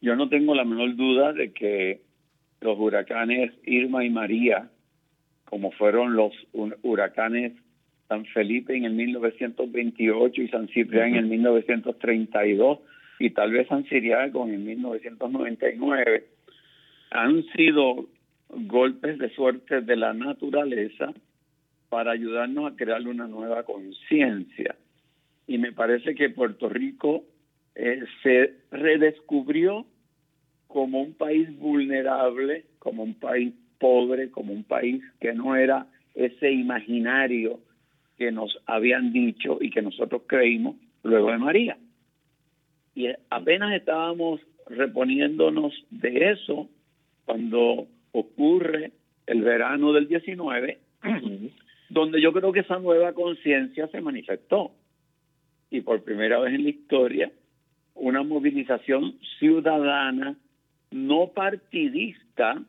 Yo 0.00 0.14
no 0.14 0.28
tengo 0.28 0.54
la 0.54 0.64
menor 0.64 0.94
duda 0.94 1.32
de 1.32 1.52
que 1.52 2.02
los 2.60 2.78
huracanes 2.78 3.52
Irma 3.64 4.04
y 4.04 4.10
María 4.10 4.70
como 5.44 5.70
fueron 5.72 6.14
los 6.14 6.34
huracanes 6.82 7.52
San 8.08 8.26
Felipe 8.26 8.76
en 8.76 8.84
el 8.84 8.92
1928 8.92 10.42
y 10.42 10.48
San 10.48 10.68
Ciprián 10.68 11.10
en 11.10 11.16
el 11.16 11.26
1932 11.26 12.80
y 13.18 13.30
tal 13.30 13.52
vez 13.52 13.66
San 13.68 13.84
Ciriaco 13.84 14.46
en 14.46 14.54
el 14.54 14.60
1999 14.60 16.37
han 17.10 17.44
sido 17.56 18.06
golpes 18.48 19.18
de 19.18 19.30
suerte 19.30 19.80
de 19.80 19.96
la 19.96 20.12
naturaleza 20.12 21.12
para 21.88 22.12
ayudarnos 22.12 22.72
a 22.72 22.76
crear 22.76 23.06
una 23.06 23.26
nueva 23.26 23.62
conciencia. 23.64 24.76
Y 25.46 25.58
me 25.58 25.72
parece 25.72 26.14
que 26.14 26.30
Puerto 26.30 26.68
Rico 26.68 27.24
eh, 27.74 28.04
se 28.22 28.54
redescubrió 28.70 29.86
como 30.66 31.00
un 31.00 31.14
país 31.14 31.48
vulnerable, 31.58 32.66
como 32.78 33.02
un 33.02 33.14
país 33.14 33.54
pobre, 33.78 34.30
como 34.30 34.52
un 34.52 34.64
país 34.64 35.02
que 35.20 35.32
no 35.32 35.56
era 35.56 35.86
ese 36.14 36.52
imaginario 36.52 37.60
que 38.18 38.32
nos 38.32 38.58
habían 38.66 39.12
dicho 39.12 39.58
y 39.60 39.70
que 39.70 39.80
nosotros 39.80 40.22
creímos 40.26 40.76
luego 41.02 41.30
de 41.30 41.38
María. 41.38 41.78
Y 42.94 43.08
apenas 43.30 43.74
estábamos 43.74 44.40
reponiéndonos 44.66 45.72
de 45.90 46.32
eso 46.32 46.68
cuando 47.28 47.86
ocurre 48.12 48.92
el 49.26 49.42
verano 49.42 49.92
del 49.92 50.08
19, 50.08 50.78
donde 51.90 52.22
yo 52.22 52.32
creo 52.32 52.52
que 52.52 52.60
esa 52.60 52.78
nueva 52.78 53.12
conciencia 53.12 53.86
se 53.88 54.00
manifestó. 54.00 54.72
Y 55.70 55.82
por 55.82 56.02
primera 56.04 56.38
vez 56.38 56.54
en 56.54 56.62
la 56.62 56.70
historia, 56.70 57.30
una 57.94 58.22
movilización 58.22 59.18
ciudadana 59.38 60.38
no 60.90 61.32
partidista, 61.34 62.62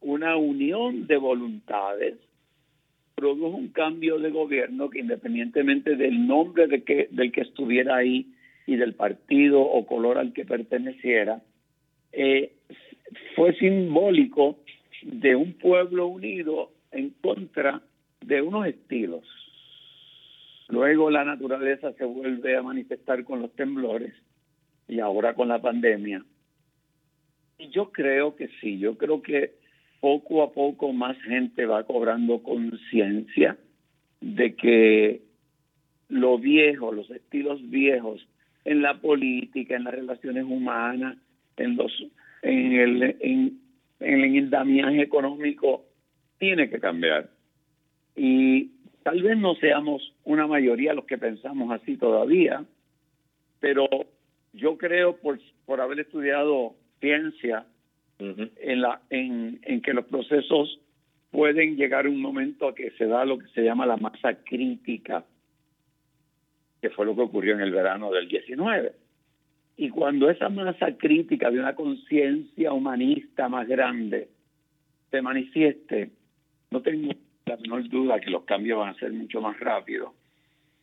una 0.00 0.36
unión 0.36 1.08
de 1.08 1.16
voluntades, 1.16 2.14
produjo 3.16 3.56
un 3.56 3.70
cambio 3.70 4.20
de 4.20 4.30
gobierno 4.30 4.90
que 4.90 5.00
independientemente 5.00 5.96
del 5.96 6.24
nombre 6.24 6.68
de 6.68 6.84
que, 6.84 7.08
del 7.10 7.32
que 7.32 7.40
estuviera 7.40 7.96
ahí 7.96 8.32
y 8.68 8.76
del 8.76 8.94
partido 8.94 9.60
o 9.60 9.84
color 9.86 10.18
al 10.18 10.32
que 10.32 10.44
perteneciera, 10.44 11.42
eh, 12.12 12.52
fue 13.34 13.54
simbólico 13.54 14.58
de 15.02 15.34
un 15.34 15.54
pueblo 15.54 16.06
unido 16.06 16.70
en 16.92 17.10
contra 17.20 17.82
de 18.20 18.42
unos 18.42 18.66
estilos. 18.66 19.24
Luego 20.68 21.10
la 21.10 21.24
naturaleza 21.24 21.92
se 21.94 22.04
vuelve 22.04 22.56
a 22.56 22.62
manifestar 22.62 23.24
con 23.24 23.42
los 23.42 23.52
temblores 23.54 24.14
y 24.86 25.00
ahora 25.00 25.34
con 25.34 25.48
la 25.48 25.60
pandemia. 25.60 26.24
Y 27.58 27.68
yo 27.70 27.90
creo 27.90 28.36
que 28.36 28.48
sí, 28.60 28.78
yo 28.78 28.96
creo 28.96 29.20
que 29.22 29.54
poco 30.00 30.42
a 30.42 30.52
poco 30.52 30.92
más 30.92 31.20
gente 31.22 31.66
va 31.66 31.84
cobrando 31.84 32.42
conciencia 32.42 33.58
de 34.20 34.54
que 34.54 35.22
lo 36.08 36.38
viejo, 36.38 36.92
los 36.92 37.10
estilos 37.10 37.60
viejos 37.68 38.26
en 38.64 38.82
la 38.82 39.00
política, 39.00 39.76
en 39.76 39.84
las 39.84 39.94
relaciones 39.94 40.44
humanas, 40.44 41.16
en 41.56 41.76
los 41.76 41.92
en 42.42 42.72
el, 42.72 43.02
en, 43.20 43.60
en 44.00 44.20
el 44.20 44.36
endamiaje 44.36 45.02
económico 45.02 45.84
tiene 46.38 46.70
que 46.70 46.80
cambiar. 46.80 47.30
Y 48.16 48.70
tal 49.02 49.22
vez 49.22 49.36
no 49.38 49.54
seamos 49.56 50.14
una 50.24 50.46
mayoría 50.46 50.94
los 50.94 51.04
que 51.04 51.18
pensamos 51.18 51.70
así 51.72 51.96
todavía, 51.96 52.64
pero 53.60 53.88
yo 54.52 54.76
creo 54.78 55.16
por, 55.16 55.38
por 55.66 55.80
haber 55.80 56.00
estudiado 56.00 56.74
ciencia 57.00 57.66
en, 58.18 58.80
la, 58.80 59.00
en, 59.10 59.60
en 59.62 59.80
que 59.80 59.94
los 59.94 60.04
procesos 60.06 60.80
pueden 61.30 61.76
llegar 61.76 62.06
a 62.06 62.08
un 62.10 62.20
momento 62.20 62.68
a 62.68 62.74
que 62.74 62.90
se 62.92 63.06
da 63.06 63.24
lo 63.24 63.38
que 63.38 63.46
se 63.48 63.62
llama 63.62 63.86
la 63.86 63.96
masa 63.96 64.34
crítica, 64.44 65.24
que 66.82 66.90
fue 66.90 67.06
lo 67.06 67.14
que 67.14 67.22
ocurrió 67.22 67.54
en 67.54 67.60
el 67.60 67.72
verano 67.72 68.10
del 68.10 68.28
19. 68.28 68.92
Y 69.80 69.88
cuando 69.88 70.28
esa 70.28 70.50
masa 70.50 70.94
crítica 70.98 71.50
de 71.50 71.58
una 71.58 71.74
conciencia 71.74 72.70
humanista 72.70 73.48
más 73.48 73.66
grande 73.66 74.28
se 75.10 75.22
manifieste, 75.22 76.10
no 76.70 76.82
tengo 76.82 77.14
la 77.46 77.56
menor 77.56 77.88
duda 77.88 78.20
que 78.20 78.28
los 78.28 78.44
cambios 78.44 78.78
van 78.78 78.90
a 78.90 78.98
ser 78.98 79.10
mucho 79.10 79.40
más 79.40 79.58
rápidos 79.58 80.12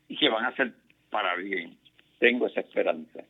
y 0.08 0.18
que 0.18 0.30
van 0.30 0.46
a 0.46 0.56
ser 0.56 0.74
para 1.12 1.36
bien. 1.36 1.78
Tengo 2.18 2.48
esa 2.48 2.62
esperanza. 2.62 3.24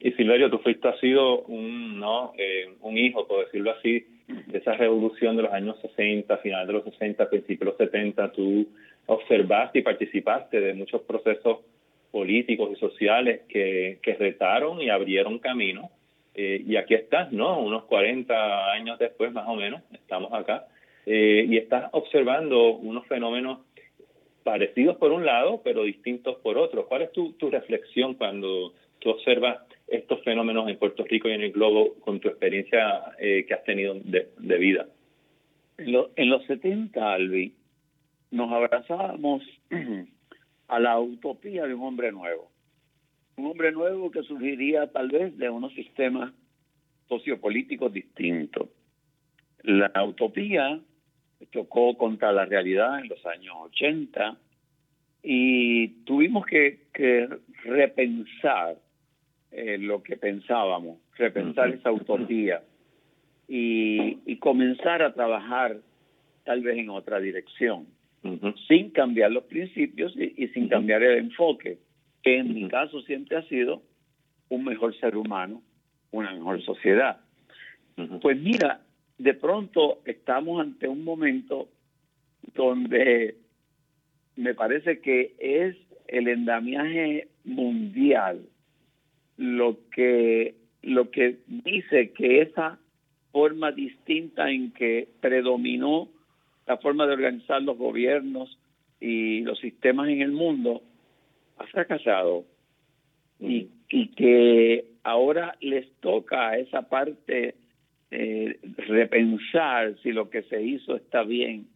Y 0.00 0.10
Silverio, 0.10 0.50
tú 0.50 0.58
fuiste, 0.58 0.88
has 0.88 0.98
sido 0.98 1.42
un, 1.42 2.00
¿no? 2.00 2.32
Eh, 2.36 2.74
un 2.80 2.98
hijo, 2.98 3.28
por 3.28 3.44
decirlo 3.44 3.70
así, 3.70 4.04
de 4.48 4.58
esa 4.58 4.72
revolución 4.72 5.36
de 5.36 5.42
los 5.42 5.52
años 5.52 5.76
60, 5.82 6.36
final 6.38 6.66
de 6.66 6.72
los 6.72 6.82
60, 6.82 7.30
principios 7.30 7.60
de 7.60 7.66
los 7.66 7.76
70. 7.76 8.32
Tú 8.32 8.66
observaste 9.06 9.78
y 9.78 9.82
participaste 9.82 10.60
de 10.60 10.74
muchos 10.74 11.02
procesos 11.02 11.58
políticos 12.10 12.70
y 12.72 12.80
sociales 12.80 13.42
que, 13.48 13.98
que 14.02 14.14
retaron 14.14 14.80
y 14.80 14.90
abrieron 14.90 15.38
camino. 15.38 15.90
Eh, 16.34 16.62
y 16.66 16.76
aquí 16.76 16.94
estás, 16.94 17.32
¿no? 17.32 17.60
Unos 17.60 17.84
40 17.84 18.72
años 18.72 18.98
después, 18.98 19.32
más 19.32 19.48
o 19.48 19.56
menos, 19.56 19.82
estamos 19.92 20.32
acá, 20.32 20.66
eh, 21.06 21.44
y 21.48 21.56
estás 21.56 21.90
observando 21.92 22.74
unos 22.74 23.06
fenómenos 23.06 23.60
parecidos 24.42 24.96
por 24.96 25.12
un 25.12 25.26
lado, 25.26 25.60
pero 25.62 25.82
distintos 25.82 26.36
por 26.38 26.56
otro. 26.56 26.86
¿Cuál 26.86 27.02
es 27.02 27.12
tu, 27.12 27.32
tu 27.32 27.50
reflexión 27.50 28.14
cuando 28.14 28.72
tú 29.00 29.10
observas 29.10 29.58
estos 29.88 30.22
fenómenos 30.22 30.68
en 30.68 30.78
Puerto 30.78 31.04
Rico 31.04 31.28
y 31.28 31.32
en 31.32 31.42
el 31.42 31.52
globo 31.52 31.94
con 32.00 32.20
tu 32.20 32.28
experiencia 32.28 33.02
eh, 33.18 33.44
que 33.46 33.54
has 33.54 33.64
tenido 33.64 33.94
de, 33.94 34.28
de 34.38 34.58
vida? 34.58 34.86
En, 35.78 35.94
en 36.16 36.30
los 36.30 36.44
70, 36.46 37.12
Albi, 37.12 37.54
nos 38.30 38.52
abrazábamos 38.52 39.42
a 40.70 40.78
la 40.78 41.00
utopía 41.00 41.66
de 41.66 41.74
un 41.74 41.82
hombre 41.82 42.12
nuevo. 42.12 42.48
Un 43.36 43.46
hombre 43.46 43.72
nuevo 43.72 44.10
que 44.10 44.22
surgiría 44.22 44.86
tal 44.92 45.08
vez 45.08 45.36
de 45.36 45.50
unos 45.50 45.74
sistemas 45.74 46.32
sociopolíticos 47.08 47.92
distintos. 47.92 48.68
La 49.64 50.04
utopía 50.04 50.80
chocó 51.50 51.98
contra 51.98 52.30
la 52.30 52.44
realidad 52.44 53.00
en 53.00 53.08
los 53.08 53.24
años 53.26 53.54
80 53.62 54.38
y 55.24 55.88
tuvimos 56.04 56.46
que, 56.46 56.78
repensar 57.64 58.76
eh, 59.50 59.76
lo 59.76 60.02
que 60.02 60.16
pensábamos, 60.16 60.98
repensar 61.16 61.70
esa 61.70 61.90
utopía 61.90 62.62
y, 63.48 64.18
y 64.24 64.36
comenzar 64.36 65.02
a 65.02 65.12
trabajar 65.12 65.78
tal 66.44 66.62
vez 66.62 66.78
en 66.78 66.90
otra 66.90 67.18
dirección 67.18 67.86
sin 68.68 68.90
cambiar 68.90 69.30
los 69.32 69.44
principios 69.44 70.14
y, 70.16 70.48
sin 70.48 70.68
cambiar 70.68 71.02
el 71.02 71.18
enfoque, 71.18 71.78
que 72.22 72.38
en 72.38 72.54
mi 72.54 72.68
caso 72.68 73.00
siempre 73.02 73.38
ha 73.38 73.42
sido 73.48 73.82
un 74.48 74.64
mejor 74.64 74.94
ser 74.98 75.16
humano, 75.16 75.62
una 76.10 76.32
mejor 76.32 76.62
sociedad. 76.62 77.20
Pues 78.20 78.38
mira, 78.38 78.82
de 79.18 79.34
pronto 79.34 80.00
estamos 80.04 80.60
ante 80.60 80.88
un 80.88 81.04
momento 81.04 81.68
donde 82.54 83.36
me 84.36 84.54
parece 84.54 85.00
que 85.00 85.34
es 85.38 85.76
el 86.08 86.28
endamiaje 86.28 87.28
mundial 87.44 88.42
lo 89.36 89.78
que 89.90 90.54
lo 90.82 91.10
que 91.10 91.38
dice 91.46 92.12
que 92.12 92.42
esa 92.42 92.78
forma 93.32 93.72
distinta 93.72 94.50
en 94.50 94.72
que 94.72 95.08
predominó 95.20 96.08
la 96.70 96.76
forma 96.76 97.04
de 97.04 97.14
organizar 97.14 97.60
los 97.60 97.76
gobiernos 97.76 98.56
y 99.00 99.40
los 99.40 99.58
sistemas 99.58 100.08
en 100.08 100.22
el 100.22 100.30
mundo 100.30 100.82
ha 101.58 101.66
fracasado. 101.66 102.44
Y, 103.40 103.70
y 103.88 104.06
que 104.12 104.84
ahora 105.02 105.56
les 105.60 105.90
toca 105.94 106.50
a 106.50 106.58
esa 106.58 106.82
parte 106.82 107.56
eh, 108.12 108.60
repensar 108.86 109.96
si 110.00 110.12
lo 110.12 110.30
que 110.30 110.44
se 110.44 110.62
hizo 110.62 110.94
está 110.94 111.24
bien, 111.24 111.66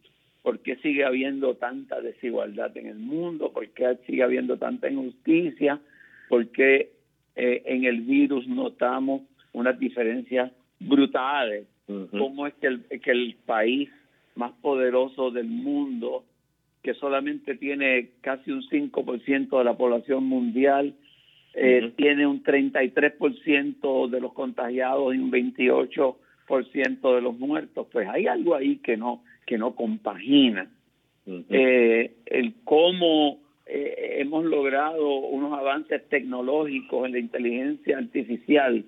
por 0.43 0.59
qué 0.59 0.77
sigue 0.77 1.03
habiendo 1.03 1.55
tanta 1.55 1.99
desigualdad 1.99 2.77
en 2.77 2.87
el 2.87 2.99
mundo, 2.99 3.51
por 3.51 3.67
qué 3.71 3.97
sigue 4.05 4.23
habiendo 4.23 4.55
tanta 4.57 4.89
injusticia, 4.89 5.81
por 6.29 6.47
qué 6.53 6.91
eh, 7.35 7.63
en 7.65 7.83
el 7.83 7.99
virus 7.99 8.47
notamos 8.47 9.23
unas 9.51 9.77
diferencias 9.77 10.53
brutales, 10.79 11.67
cómo 12.11 12.47
es 12.47 12.53
que 12.55 12.67
el, 12.67 12.85
que 13.01 13.11
el 13.11 13.35
país 13.45 13.89
más 14.35 14.51
poderoso 14.61 15.31
del 15.31 15.47
mundo, 15.47 16.23
que 16.83 16.93
solamente 16.93 17.55
tiene 17.55 18.11
casi 18.21 18.51
un 18.51 18.61
5% 18.61 19.57
de 19.57 19.63
la 19.63 19.75
población 19.75 20.25
mundial, 20.25 20.93
eh, 21.53 21.93
tiene 21.95 22.27
un 22.27 22.43
33% 22.43 24.09
de 24.09 24.19
los 24.19 24.33
contagiados 24.33 25.15
y 25.15 25.17
un 25.17 25.31
28% 25.31 27.15
de 27.15 27.21
los 27.21 27.39
muertos, 27.39 27.87
pues 27.91 28.07
hay 28.07 28.27
algo 28.27 28.55
ahí 28.55 28.77
que 28.77 28.97
no 28.97 29.23
que 29.45 29.57
no 29.57 29.75
compagina. 29.75 30.69
eh, 31.27 32.13
el 32.25 32.55
cómo 32.63 33.39
eh, 33.65 34.17
hemos 34.19 34.45
logrado 34.45 35.07
unos 35.07 35.53
avances 35.57 36.07
tecnológicos 36.09 37.05
en 37.05 37.13
la 37.13 37.19
inteligencia 37.19 37.97
artificial, 37.97 38.85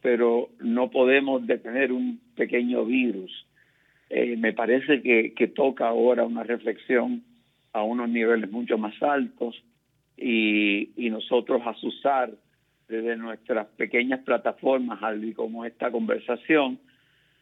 pero 0.00 0.48
no 0.60 0.90
podemos 0.90 1.46
detener 1.46 1.92
un 1.92 2.20
pequeño 2.34 2.84
virus. 2.84 3.46
Eh, 4.10 4.36
me 4.36 4.52
parece 4.52 5.02
que, 5.02 5.48
toca 5.48 5.88
ahora 5.88 6.24
una 6.24 6.42
reflexión 6.42 7.22
a 7.72 7.82
unos 7.82 8.08
niveles 8.08 8.50
mucho 8.50 8.78
más 8.78 9.00
altos 9.02 9.62
y, 10.16 10.90
nosotros 11.10 11.62
asusar 11.64 12.30
desde 12.88 13.16
nuestras 13.16 13.66
pequeñas 13.76 14.20
plataformas, 14.20 15.00
como 15.34 15.64
esta 15.64 15.90
conversación, 15.90 16.78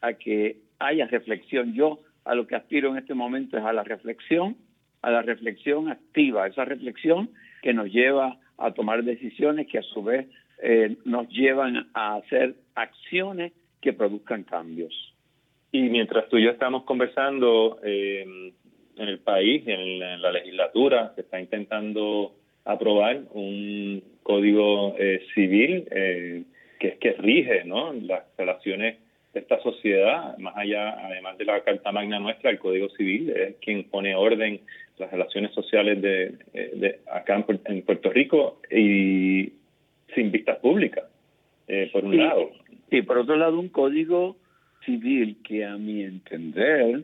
a 0.01 0.13
que 0.13 0.57
haya 0.79 1.05
reflexión. 1.07 1.73
Yo 1.73 1.99
a 2.25 2.35
lo 2.35 2.47
que 2.47 2.55
aspiro 2.55 2.91
en 2.91 2.97
este 2.97 3.13
momento 3.13 3.57
es 3.57 3.63
a 3.63 3.71
la 3.71 3.83
reflexión, 3.83 4.57
a 5.01 5.11
la 5.11 5.21
reflexión 5.21 5.89
activa, 5.89 6.47
esa 6.47 6.65
reflexión 6.65 7.29
que 7.61 7.73
nos 7.73 7.91
lleva 7.91 8.37
a 8.57 8.71
tomar 8.71 9.03
decisiones 9.03 9.67
que 9.67 9.77
a 9.77 9.83
su 9.83 10.03
vez 10.03 10.27
eh, 10.61 10.97
nos 11.05 11.29
llevan 11.29 11.89
a 11.93 12.15
hacer 12.15 12.55
acciones 12.75 13.53
que 13.79 13.93
produzcan 13.93 14.43
cambios. 14.43 15.16
Y 15.77 15.89
mientras 15.89 16.27
tú 16.27 16.37
y 16.39 16.43
yo 16.43 16.49
estamos 16.49 16.85
conversando 16.85 17.79
eh, 17.83 18.25
en 18.97 19.07
el 19.07 19.19
país, 19.19 19.61
en 19.67 19.99
la, 19.99 20.15
en 20.15 20.21
la 20.23 20.31
legislatura, 20.31 21.11
se 21.13 21.21
está 21.21 21.39
intentando 21.39 22.33
aprobar 22.65 23.21
un 23.33 24.01
código 24.23 24.95
eh, 24.97 25.21
civil 25.35 25.87
eh, 25.91 26.43
que 26.79 26.87
es 26.87 26.97
que 26.97 27.11
rige 27.11 27.63
¿no? 27.63 27.93
las 27.93 28.23
relaciones 28.39 28.97
de 29.35 29.39
esta 29.39 29.61
sociedad, 29.61 30.35
más 30.39 30.57
allá, 30.57 30.97
además 31.05 31.37
de 31.37 31.45
la 31.45 31.61
Carta 31.61 31.91
Magna 31.91 32.17
nuestra, 32.17 32.49
el 32.49 32.57
Código 32.57 32.89
Civil 32.89 33.29
es 33.29 33.57
quien 33.57 33.83
pone 33.83 34.15
orden 34.15 34.61
las 34.97 35.11
relaciones 35.11 35.53
sociales 35.53 36.01
de, 36.01 36.33
eh, 36.55 36.71
de 36.73 36.99
acá 37.11 37.45
en, 37.65 37.83
Puerto 37.83 38.09
Rico 38.09 38.61
y 38.71 39.53
sin 40.15 40.31
vistas 40.31 40.57
públicas, 40.57 41.03
eh, 41.67 41.87
por 41.93 42.03
un 42.03 42.15
y, 42.15 42.17
lado. 42.17 42.49
Y 42.89 43.03
por 43.03 43.19
otro 43.19 43.35
lado, 43.35 43.59
un 43.59 43.69
código 43.69 44.37
civil 44.87 45.37
que 45.43 45.65
a 45.65 45.77
mi 45.77 46.01
entender 46.03 47.03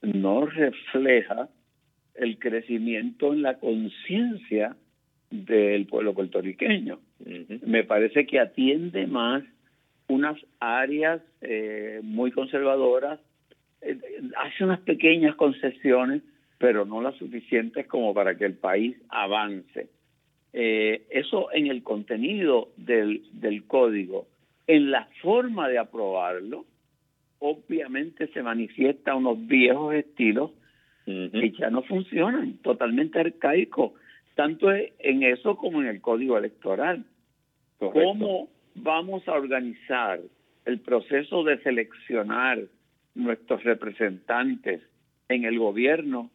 no 0.00 0.46
refleja 0.46 1.50
el 2.14 2.38
crecimiento 2.38 3.34
en 3.34 3.42
la 3.42 3.58
conciencia 3.58 4.76
del 5.30 5.86
pueblo 5.86 6.14
puertorriqueño. 6.14 6.98
Uh 7.20 7.24
-huh. 7.24 7.60
Me 7.66 7.84
parece 7.84 8.24
que 8.26 8.40
atiende 8.40 9.06
más 9.06 9.42
unas 10.08 10.38
áreas 10.58 11.20
eh, 11.42 12.00
muy 12.02 12.30
conservadoras, 12.30 13.20
eh, 13.82 13.98
hace 14.36 14.64
unas 14.64 14.80
pequeñas 14.80 15.34
concesiones, 15.36 16.22
pero 16.58 16.84
no 16.86 17.02
las 17.02 17.16
suficientes 17.16 17.86
como 17.86 18.14
para 18.14 18.36
que 18.36 18.46
el 18.46 18.54
país 18.54 18.96
avance. 19.10 19.88
Eh, 20.52 21.02
eso 21.10 21.52
en 21.52 21.66
el 21.66 21.82
contenido 21.82 22.70
del, 22.76 23.22
del 23.32 23.64
código. 23.66 24.26
En 24.66 24.90
la 24.90 25.08
forma 25.22 25.68
de 25.68 25.78
aprobarlo, 25.78 26.64
obviamente 27.38 28.28
se 28.28 28.42
manifiesta 28.42 29.14
unos 29.14 29.46
viejos 29.46 29.94
estilos 29.94 30.50
uh 31.06 31.10
-huh. 31.10 31.30
que 31.30 31.50
ya 31.52 31.70
no 31.70 31.82
funcionan, 31.82 32.58
totalmente 32.62 33.20
arcaicos 33.20 33.92
tanto 34.38 34.70
en 34.70 35.24
eso 35.24 35.56
como 35.56 35.82
en 35.82 35.88
el 35.88 36.00
código 36.00 36.38
electoral. 36.38 37.04
Correcto. 37.76 38.00
¿Cómo 38.00 38.48
vamos 38.76 39.26
a 39.26 39.32
organizar 39.32 40.20
el 40.64 40.78
proceso 40.78 41.42
de 41.42 41.58
seleccionar 41.58 42.60
nuestros 43.16 43.64
representantes 43.64 44.80
en 45.28 45.44
el 45.44 45.58
gobierno 45.58 46.30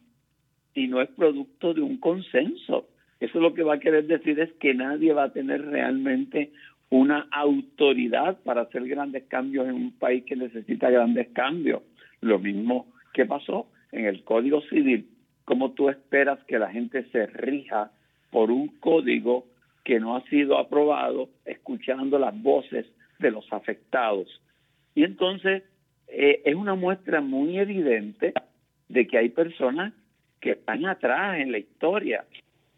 si 0.74 0.86
no 0.86 1.00
es 1.00 1.08
producto 1.12 1.72
de 1.72 1.80
un 1.80 1.96
consenso? 1.96 2.88
Eso 3.20 3.40
lo 3.40 3.54
que 3.54 3.62
va 3.62 3.76
a 3.76 3.80
querer 3.80 4.06
decir 4.06 4.38
es 4.38 4.52
que 4.60 4.74
nadie 4.74 5.14
va 5.14 5.24
a 5.24 5.32
tener 5.32 5.64
realmente 5.64 6.52
una 6.96 7.26
autoridad 7.32 8.38
para 8.44 8.62
hacer 8.62 8.86
grandes 8.86 9.24
cambios 9.24 9.66
en 9.66 9.74
un 9.74 9.92
país 9.92 10.24
que 10.24 10.36
necesita 10.36 10.90
grandes 10.90 11.28
cambios. 11.32 11.82
Lo 12.20 12.38
mismo 12.38 12.86
que 13.12 13.26
pasó 13.26 13.66
en 13.92 14.06
el 14.06 14.22
Código 14.24 14.60
Civil 14.62 15.08
¿Cómo 15.44 15.72
tú 15.72 15.90
esperas 15.90 16.42
que 16.44 16.58
la 16.58 16.70
gente 16.70 17.04
se 17.10 17.26
rija 17.26 17.90
por 18.30 18.50
un 18.50 18.68
código 18.80 19.46
que 19.84 20.00
no 20.00 20.16
ha 20.16 20.24
sido 20.28 20.58
aprobado, 20.58 21.28
escuchando 21.44 22.18
las 22.18 22.40
voces 22.42 22.86
de 23.18 23.30
los 23.30 23.52
afectados? 23.52 24.40
Y 24.94 25.04
entonces 25.04 25.62
eh, 26.08 26.40
es 26.44 26.54
una 26.54 26.74
muestra 26.74 27.20
muy 27.20 27.58
evidente 27.58 28.32
de 28.88 29.06
que 29.06 29.18
hay 29.18 29.28
personas 29.28 29.92
que 30.40 30.52
están 30.52 30.86
atrás 30.86 31.38
en 31.38 31.52
la 31.52 31.58
historia 31.58 32.24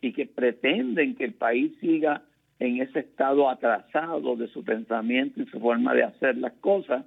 y 0.00 0.12
que 0.12 0.26
pretenden 0.26 1.14
que 1.14 1.24
el 1.24 1.35
país 1.35 1.72
siga 1.81 2.22
en 2.59 2.81
ese 2.81 3.01
estado 3.01 3.51
atrasado 3.51 4.37
de 4.37 4.49
su 4.49 4.64
pensamiento 4.64 5.42
y 5.42 5.47
su 5.47 5.61
forma 5.61 5.95
de 5.95 6.05
hacer 6.05 6.37
las 6.38 6.55
cosas, 6.55 7.05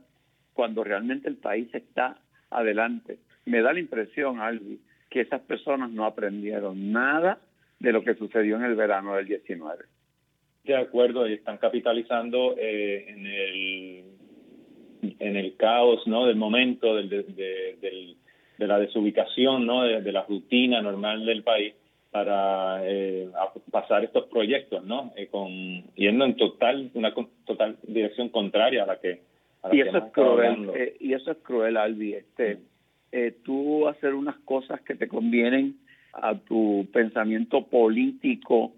cuando 0.54 0.84
realmente 0.84 1.28
el 1.28 1.38
país 1.38 1.74
está 1.74 2.18
adelante. 2.50 3.20
Me 3.46 3.62
da 3.62 3.74
la 3.74 3.80
impresión, 3.80 4.40
Albi, 4.40 4.80
que 5.10 5.22
esas 5.22 5.42
personas 5.42 5.90
no 5.90 6.06
aprendieron 6.06 6.92
nada 6.92 7.40
de 7.80 7.92
lo 7.92 8.04
que 8.04 8.16
sucedió 8.16 8.58
en 8.58 8.64
el 8.64 8.76
verano 8.76 9.16
del 9.16 9.26
19. 9.26 9.86
De 10.66 10.76
acuerdo, 10.76 11.28
y 11.28 11.34
están 11.34 11.58
capitalizando 11.58 12.56
eh, 12.58 13.06
en 13.08 13.26
el 13.26 14.04
en 15.02 15.38
el 15.38 15.56
caos 15.56 16.06
no 16.08 16.26
del 16.26 16.36
momento 16.36 16.96
del, 16.96 17.10
de, 17.10 18.16
la 18.58 18.80
desubicación 18.80 19.66
no 19.66 19.84
de, 19.84 20.12
la 20.12 20.24
rutina 20.24 20.82
normal 20.82 21.26
del 21.26 21.44
país 21.44 21.74
para 22.12 22.82
eh, 22.86 23.30
pasar 23.72 24.04
estos 24.04 24.26
proyectos 24.26 24.84
no 24.84 25.13
eh, 25.15 25.28
con 25.28 25.50
yendo 25.95 26.26
en 26.26 26.36
total 26.36 26.89
una 26.93 27.13
total 27.45 27.78
dirección 27.84 28.30
contraria 28.30 28.84
a 28.84 28.88
la 28.88 29.00
que 29.00 29.22
a 29.62 29.69
la 29.69 29.76
y 29.76 29.84
que 29.84 29.89
eso 29.89 29.98
es 29.98 30.12
cruel 30.12 30.72
eh, 30.76 30.98
y 31.00 31.13
eso 31.13 31.32
es 31.32 31.38
cruel 31.38 31.78
Albi 31.78 32.13
este 32.13 32.56
mm. 32.56 32.60
eh, 33.12 33.36
tú 33.43 33.88
hacer 33.88 34.13
unas 34.13 34.38
cosas 34.39 34.82
que 34.82 34.95
te 34.95 35.08
convienen 35.08 35.78
a 36.13 36.36
tu 36.36 36.88
pensamiento 36.91 37.65
político 37.67 38.74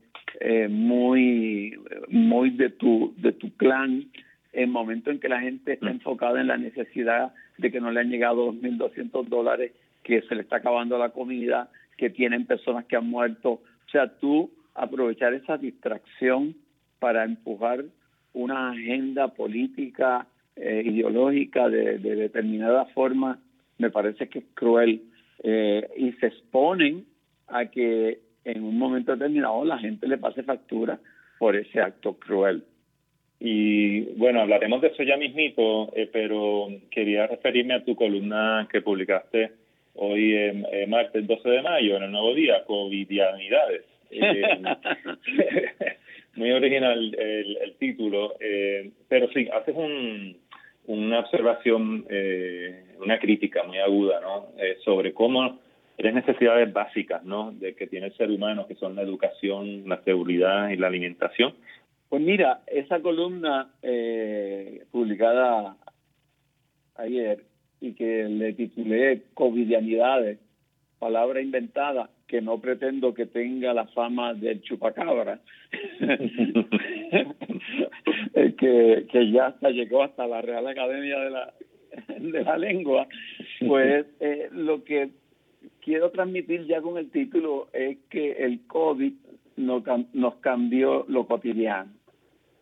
muy 0.69 1.77
muy 2.09 2.49
de 2.51 2.69
tu 2.69 3.13
de 3.17 3.31
tu 3.31 3.55
clan 3.55 4.09
en 4.53 4.69
momento 4.69 5.11
en 5.11 5.19
que 5.19 5.29
la 5.29 5.39
gente 5.39 5.73
está 5.73 5.89
enfocada 5.89 6.41
en 6.41 6.47
la 6.47 6.57
necesidad 6.57 7.33
de 7.57 7.71
que 7.71 7.79
no 7.79 7.91
le 7.91 8.01
han 8.01 8.09
llegado 8.09 8.51
2.200 8.51 9.27
dólares, 9.27 9.71
que 10.03 10.21
se 10.23 10.35
le 10.35 10.41
está 10.41 10.57
acabando 10.57 10.97
la 10.97 11.09
comida, 11.09 11.69
que 12.01 12.09
tienen 12.09 12.47
personas 12.47 12.85
que 12.85 12.95
han 12.95 13.07
muerto. 13.07 13.51
O 13.51 13.89
sea, 13.91 14.07
tú 14.17 14.49
aprovechar 14.73 15.35
esa 15.35 15.55
distracción 15.55 16.55
para 16.97 17.23
empujar 17.23 17.85
una 18.33 18.71
agenda 18.71 19.27
política, 19.27 20.25
eh, 20.55 20.81
ideológica 20.83 21.69
de, 21.69 21.99
de 21.99 22.15
determinada 22.15 22.85
forma 22.85 23.39
me 23.77 23.91
parece 23.91 24.29
que 24.29 24.39
es 24.39 24.45
cruel 24.55 25.03
eh, 25.43 25.87
y 25.95 26.11
se 26.13 26.25
exponen 26.25 27.05
a 27.47 27.67
que 27.67 28.19
en 28.45 28.63
un 28.63 28.79
momento 28.79 29.11
determinado 29.11 29.63
la 29.63 29.77
gente 29.77 30.07
le 30.07 30.17
pase 30.17 30.41
factura 30.41 30.99
por 31.37 31.55
ese 31.55 31.81
acto 31.81 32.17
cruel. 32.17 32.63
Y 33.39 34.05
bueno, 34.17 34.41
hablaremos 34.41 34.81
de 34.81 34.87
eso 34.87 35.03
ya 35.03 35.17
mismito, 35.17 35.95
eh, 35.95 36.09
pero 36.11 36.67
quería 36.89 37.27
referirme 37.27 37.75
a 37.75 37.85
tu 37.85 37.95
columna 37.95 38.67
que 38.71 38.81
publicaste 38.81 39.60
hoy, 39.95 40.35
en 40.35 40.89
martes 40.89 41.25
12 41.25 41.49
de 41.49 41.61
mayo, 41.61 41.97
en 41.97 42.03
el 42.03 42.11
nuevo 42.11 42.33
día, 42.33 42.63
Covidianidades. 42.65 43.83
Eh, 44.13 44.43
muy 46.35 46.51
original 46.51 47.15
el, 47.17 47.75
título, 47.79 48.33
eh, 48.41 48.91
pero 49.07 49.29
sí, 49.31 49.47
haces 49.47 49.73
un, 49.73 50.35
una 50.87 51.19
observación, 51.19 52.05
una 52.99 53.19
crítica 53.19 53.63
muy 53.63 53.77
aguda, 53.77 54.19
¿no? 54.19 54.47
sobre 54.83 55.13
cómo 55.13 55.61
tres 55.95 56.13
necesidades 56.13 56.73
básicas, 56.73 57.23
¿no? 57.23 57.53
De 57.53 57.73
que 57.73 57.87
tiene 57.87 58.07
el 58.07 58.17
ser 58.17 58.29
humano, 58.31 58.67
que 58.67 58.75
son 58.75 58.95
la 58.95 59.01
educación, 59.01 59.87
la 59.87 60.03
seguridad 60.03 60.69
y 60.69 60.75
la 60.75 60.87
alimentación, 60.87 61.53
pues 62.11 62.21
mira, 62.21 62.59
esa 62.67 62.99
columna 63.01 63.71
eh, 63.81 64.83
publicada 64.91 65.77
ayer 66.95 67.45
y 67.81 67.93
que 67.93 68.29
le 68.29 68.53
titulé 68.53 69.23
Covidianidades, 69.33 70.39
palabra 70.99 71.41
inventada, 71.41 72.09
que 72.27 72.41
no 72.41 72.61
pretendo 72.61 73.13
que 73.13 73.25
tenga 73.25 73.73
la 73.73 73.87
fama 73.87 74.33
del 74.35 74.61
chupacabra, 74.61 75.41
que, 78.57 79.07
que 79.11 79.31
ya 79.31 79.47
hasta 79.47 79.71
llegó 79.71 80.03
hasta 80.03 80.27
la 80.27 80.41
Real 80.41 80.67
Academia 80.67 81.19
de 81.19 81.29
la, 81.31 81.53
de 82.19 82.43
la 82.43 82.57
Lengua, 82.57 83.07
pues 83.67 84.05
eh, 84.19 84.49
lo 84.51 84.83
que 84.83 85.09
quiero 85.81 86.11
transmitir 86.11 86.65
ya 86.67 86.81
con 86.81 86.97
el 86.97 87.09
título 87.09 87.67
es 87.73 87.97
que 88.09 88.31
el 88.33 88.65
COVID 88.67 89.13
nos 89.57 90.35
cambió 90.35 91.05
lo 91.07 91.25
cotidiano. 91.27 91.91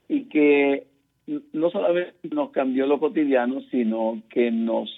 Y 0.08 0.24
que 0.24 0.88
no 1.54 1.70
solamente 1.70 2.14
nos 2.32 2.52
cambió 2.52 2.88
lo 2.88 3.00
cotidiano, 3.00 3.62
sino 3.70 4.22
que 4.30 4.50
nos 4.52 4.90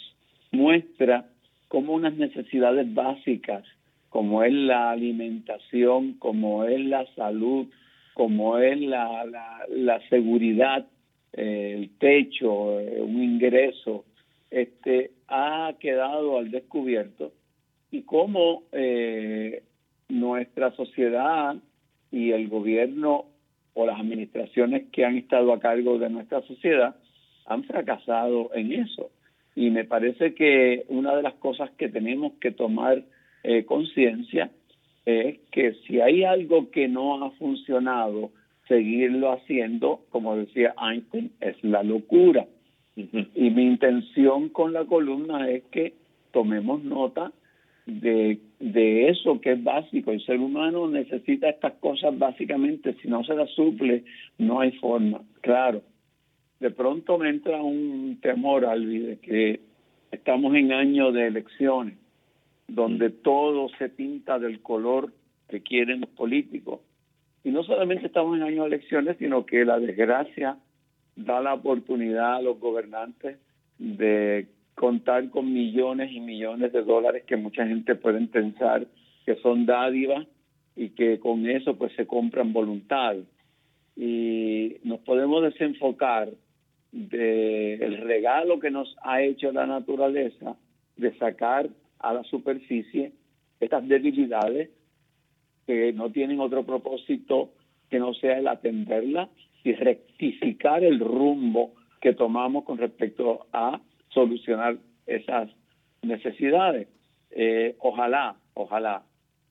muestra 0.51 1.25
como 1.67 1.93
unas 1.93 2.15
necesidades 2.15 2.93
básicas, 2.93 3.63
como 4.09 4.43
es 4.43 4.53
la 4.53 4.91
alimentación, 4.91 6.13
como 6.13 6.65
es 6.65 6.79
la 6.81 7.05
salud, 7.15 7.67
como 8.13 8.57
es 8.57 8.79
la, 8.79 9.25
la, 9.69 10.09
seguridad, 10.09 10.85
eh, 11.33 11.75
el 11.77 11.89
techo, 11.97 12.79
eh, 12.79 13.01
un 13.01 13.23
ingreso, 13.23 14.05
este, 14.49 15.11
ha 15.29 15.73
quedado 15.79 16.37
al 16.37 16.51
descubierto 16.51 17.31
y 17.89 18.01
cómo 18.01 18.63
eh, 18.73 19.63
nuestra 20.09 20.71
sociedad 20.75 21.55
y 22.11 22.31
el 22.31 22.49
gobierno 22.49 23.25
o 23.73 23.85
las 23.85 23.99
administraciones 23.99 24.89
que 24.91 25.05
han 25.05 25.17
estado 25.17 25.53
a 25.53 25.59
cargo 25.59 25.97
de 25.97 26.09
nuestra 26.09 26.41
sociedad 26.41 26.95
han 27.45 27.63
fracasado 27.63 28.53
en 28.53 28.73
eso. 28.73 29.09
Y 29.55 29.69
me 29.69 29.83
parece 29.83 30.33
que 30.33 30.85
una 30.87 31.15
de 31.15 31.23
las 31.23 31.33
cosas 31.35 31.69
que 31.71 31.89
tenemos 31.89 32.33
que 32.39 32.51
tomar 32.51 33.03
eh, 33.43 33.65
conciencia 33.65 34.49
es 35.05 35.39
que 35.51 35.73
si 35.85 35.99
hay 35.99 36.23
algo 36.23 36.69
que 36.71 36.87
no 36.87 37.23
ha 37.23 37.31
funcionado, 37.31 38.31
seguirlo 38.67 39.31
haciendo, 39.31 40.01
como 40.09 40.35
decía 40.35 40.73
Einstein, 40.81 41.31
es 41.41 41.61
la 41.63 41.83
locura. 41.83 42.45
Y 42.95 43.49
mi 43.49 43.63
intención 43.63 44.49
con 44.49 44.73
la 44.73 44.85
columna 44.85 45.49
es 45.49 45.63
que 45.71 45.93
tomemos 46.31 46.83
nota 46.83 47.31
de, 47.85 48.39
de 48.59 49.09
eso 49.09 49.41
que 49.41 49.53
es 49.53 49.63
básico. 49.63 50.11
El 50.11 50.23
ser 50.25 50.39
humano 50.39 50.87
necesita 50.87 51.49
estas 51.49 51.73
cosas 51.73 52.17
básicamente, 52.17 52.95
si 53.01 53.07
no 53.07 53.23
se 53.23 53.33
las 53.33 53.49
suple, 53.51 54.03
no 54.37 54.59
hay 54.59 54.71
forma. 54.73 55.21
Claro, 55.41 55.81
de 56.61 56.69
pronto 56.69 57.17
me 57.17 57.29
entra 57.29 57.59
un 57.59 58.19
temor, 58.21 58.65
Alvi, 58.65 58.99
de 58.99 59.17
que 59.17 59.61
estamos 60.11 60.53
en 60.55 60.71
año 60.71 61.11
de 61.11 61.25
elecciones, 61.25 61.97
donde 62.67 63.09
todo 63.09 63.67
se 63.79 63.89
pinta 63.89 64.37
del 64.37 64.61
color 64.61 65.11
que 65.49 65.61
quieren 65.61 66.01
los 66.01 66.09
políticos. 66.11 66.79
Y 67.43 67.49
no 67.49 67.63
solamente 67.63 68.05
estamos 68.05 68.37
en 68.37 68.43
año 68.43 68.61
de 68.61 68.75
elecciones, 68.75 69.17
sino 69.17 69.43
que 69.43 69.65
la 69.65 69.79
desgracia 69.79 70.59
da 71.15 71.41
la 71.41 71.55
oportunidad 71.55 72.35
a 72.35 72.41
los 72.43 72.59
gobernantes 72.59 73.39
de 73.79 74.45
contar 74.75 75.31
con 75.31 75.51
millones 75.51 76.11
y 76.11 76.19
millones 76.19 76.71
de 76.73 76.83
dólares 76.83 77.23
que 77.25 77.37
mucha 77.37 77.65
gente 77.65 77.95
puede 77.95 78.21
pensar 78.27 78.85
que 79.25 79.35
son 79.37 79.65
dádivas 79.65 80.27
y 80.75 80.89
que 80.89 81.19
con 81.19 81.49
eso 81.49 81.75
pues 81.75 81.91
se 81.95 82.05
compran 82.05 82.53
voluntad. 82.53 83.15
Y 83.95 84.77
nos 84.83 84.99
podemos 84.99 85.41
desenfocar 85.41 86.29
del 86.91 87.97
regalo 88.01 88.59
que 88.59 88.71
nos 88.71 88.95
ha 89.03 89.21
hecho 89.21 89.51
la 89.51 89.65
naturaleza 89.65 90.57
de 90.97 91.17
sacar 91.17 91.69
a 91.99 92.13
la 92.13 92.23
superficie 92.23 93.13
estas 93.59 93.87
debilidades 93.87 94.69
que 95.65 95.93
no 95.93 96.11
tienen 96.11 96.39
otro 96.39 96.65
propósito 96.65 97.51
que 97.89 97.99
no 97.99 98.13
sea 98.13 98.39
el 98.39 98.47
atenderla 98.47 99.29
y 99.63 99.73
rectificar 99.73 100.83
el 100.83 100.99
rumbo 100.99 101.73
que 102.01 102.13
tomamos 102.13 102.63
con 102.63 102.77
respecto 102.77 103.45
a 103.53 103.79
solucionar 104.09 104.77
esas 105.05 105.49
necesidades. 106.01 106.87
Eh, 107.29 107.75
ojalá, 107.79 108.35
ojalá, 108.53 109.03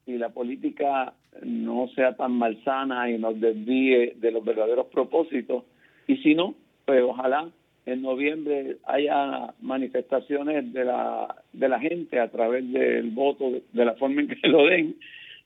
y 0.07 0.19
la 0.19 0.31
política 0.31 1.15
no 1.43 1.89
sea 1.95 2.17
tan 2.17 2.33
malsana 2.33 3.11
y 3.11 3.19
nos 3.19 3.41
desvíe 3.41 4.15
de 4.17 4.31
los 4.33 4.45
verdaderos 4.45 4.87
propósitos, 4.87 5.65
y 6.07 6.17
si 6.19 6.35
no, 6.35 6.55
pues 6.91 7.05
ojalá 7.05 7.49
en 7.87 8.03
noviembre 8.03 8.79
haya 8.85 9.55
manifestaciones 9.61 10.73
de 10.73 10.85
la, 10.85 11.37
de 11.53 11.69
la 11.69 11.79
gente 11.79 12.19
a 12.19 12.29
través 12.29 12.69
del 12.73 13.11
voto, 13.11 13.49
de 13.73 13.85
la 13.85 13.95
forma 13.95 14.23
en 14.23 14.27
que 14.27 14.49
lo 14.49 14.67
den, 14.67 14.97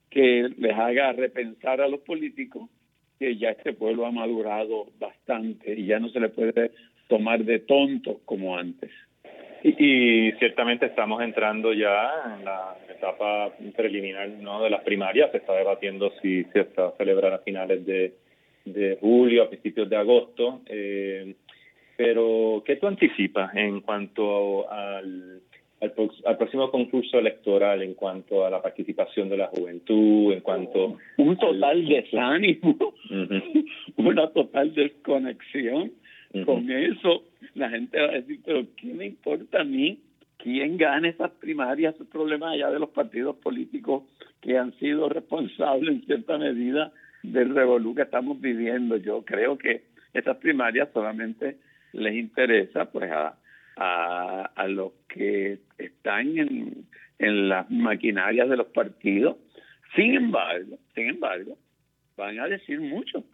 que 0.09 0.49
les 0.57 0.73
haga 0.73 1.13
repensar 1.13 1.83
a 1.83 1.89
los 1.89 2.01
políticos 2.01 2.71
que 3.19 3.37
ya 3.37 3.51
este 3.51 3.75
pueblo 3.75 4.07
ha 4.07 4.11
madurado 4.11 4.87
bastante 4.99 5.79
y 5.79 5.85
ya 5.85 6.01
no 6.01 6.09
se 6.09 6.21
le 6.21 6.31
puede 6.31 6.71
tomar 7.09 7.45
de 7.45 7.59
tontos 7.59 8.17
como 8.25 8.57
antes. 8.57 8.91
Y, 9.63 10.33
ciertamente 10.39 10.87
estamos 10.87 11.23
entrando 11.23 11.75
ya 11.75 12.39
en 12.39 12.45
la 12.47 12.75
etapa 12.89 13.53
preliminar 13.77 14.31
¿no? 14.31 14.63
de 14.63 14.71
las 14.71 14.83
primarias. 14.83 15.31
Se 15.31 15.39
está 15.39 15.53
debatiendo 15.53 16.11
si 16.23 16.45
se 16.55 16.61
está 16.61 16.87
a 16.87 16.93
celebrar 16.93 17.35
a 17.35 17.39
finales 17.41 17.85
de, 17.85 18.15
de 18.65 18.97
julio, 19.01 19.43
a 19.43 19.49
principios 19.49 19.89
de 19.89 19.97
agosto. 19.97 20.61
Eh, 20.67 21.35
pero, 21.97 22.63
¿qué 22.67 22.77
tú 22.77 22.87
anticipas 22.87 23.55
en 23.55 23.81
cuanto 23.81 24.71
al, 24.71 25.41
al, 25.81 26.37
próximo 26.37 26.71
concurso 26.71 27.19
electoral, 27.19 27.83
en 27.83 27.95
cuanto 27.95 28.45
a 28.45 28.51
la 28.51 28.61
participación 28.61 29.29
de 29.29 29.37
la 29.37 29.47
juventud, 29.49 30.33
en 30.33 30.41
cuanto... 30.41 30.97
Un 31.19 31.37
total 31.37 31.87
desánimo, 31.87 32.95
una 33.97 34.31
total 34.31 34.75
desconexión 34.75 35.93
con 36.45 36.69
eso 36.69 37.23
la 37.55 37.71
gente 37.71 38.01
va 38.01 38.09
a 38.09 38.13
decir, 38.13 38.41
pero 38.45 38.67
¿qué 38.77 38.93
me 38.93 39.07
importa 39.07 39.61
a 39.61 39.65
mí 39.65 40.01
quién 40.39 40.77
gane 40.77 41.11
esas 41.11 41.31
primarias? 41.33 41.95
Es 42.01 42.07
problema 42.09 42.51
allá 42.51 42.71
de 42.71 42.79
los 42.79 42.91
partidos 42.91 43.37
políticos 43.37 44.03
que 44.41 44.59
han 44.59 44.73
sido 44.79 45.09
responsables 45.09 45.95
en 45.95 46.05
cierta 46.05 46.39
medida 46.39 46.93
del 47.25 47.55
revolú 47.55 47.95
que 47.95 48.03
estamos 48.03 48.41
viviendo. 48.41 48.97
Yo 48.97 49.25
creo 49.25 49.57
que 49.57 49.85
esas 50.13 50.37
primarias 50.37 50.89
solamente 50.93 51.57
les 51.93 52.15
interesa 52.15 52.91
pues 52.91 53.11
a, 53.11 53.37
a, 53.77 54.51
a 54.55 54.69
los 54.69 54.93
que 55.09 55.59
están 55.79 56.39
en, 56.39 56.87
en 57.19 57.49
las 57.49 57.71
maquinarias 57.71 58.49
de 58.49 58.57
los 58.57 58.69
partidos. 58.69 59.37
Sin 59.97 60.15
embargo, 60.15 60.79
sin 60.95 61.09
embargo, 61.09 61.57
van 62.17 62.39
a 62.41 62.49
decir 62.49 62.81
mucho, 62.81 63.25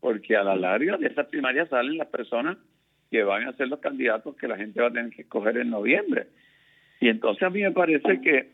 porque 0.00 0.36
a 0.36 0.44
la 0.44 0.56
larga 0.56 0.96
de 0.96 1.08
esas 1.08 1.26
primarias 1.26 1.68
salen 1.68 1.98
las 1.98 2.08
personas 2.08 2.58
que 3.10 3.22
van 3.24 3.48
a 3.48 3.52
ser 3.54 3.68
los 3.68 3.80
candidatos 3.80 4.36
que 4.36 4.48
la 4.48 4.56
gente 4.56 4.80
va 4.80 4.88
a 4.88 4.92
tener 4.92 5.10
que 5.10 5.22
escoger 5.22 5.56
en 5.58 5.70
noviembre. 5.70 6.28
Y 7.00 7.08
entonces 7.08 7.42
a 7.42 7.50
mí 7.50 7.60
me 7.62 7.72
parece 7.72 8.20
que 8.20 8.50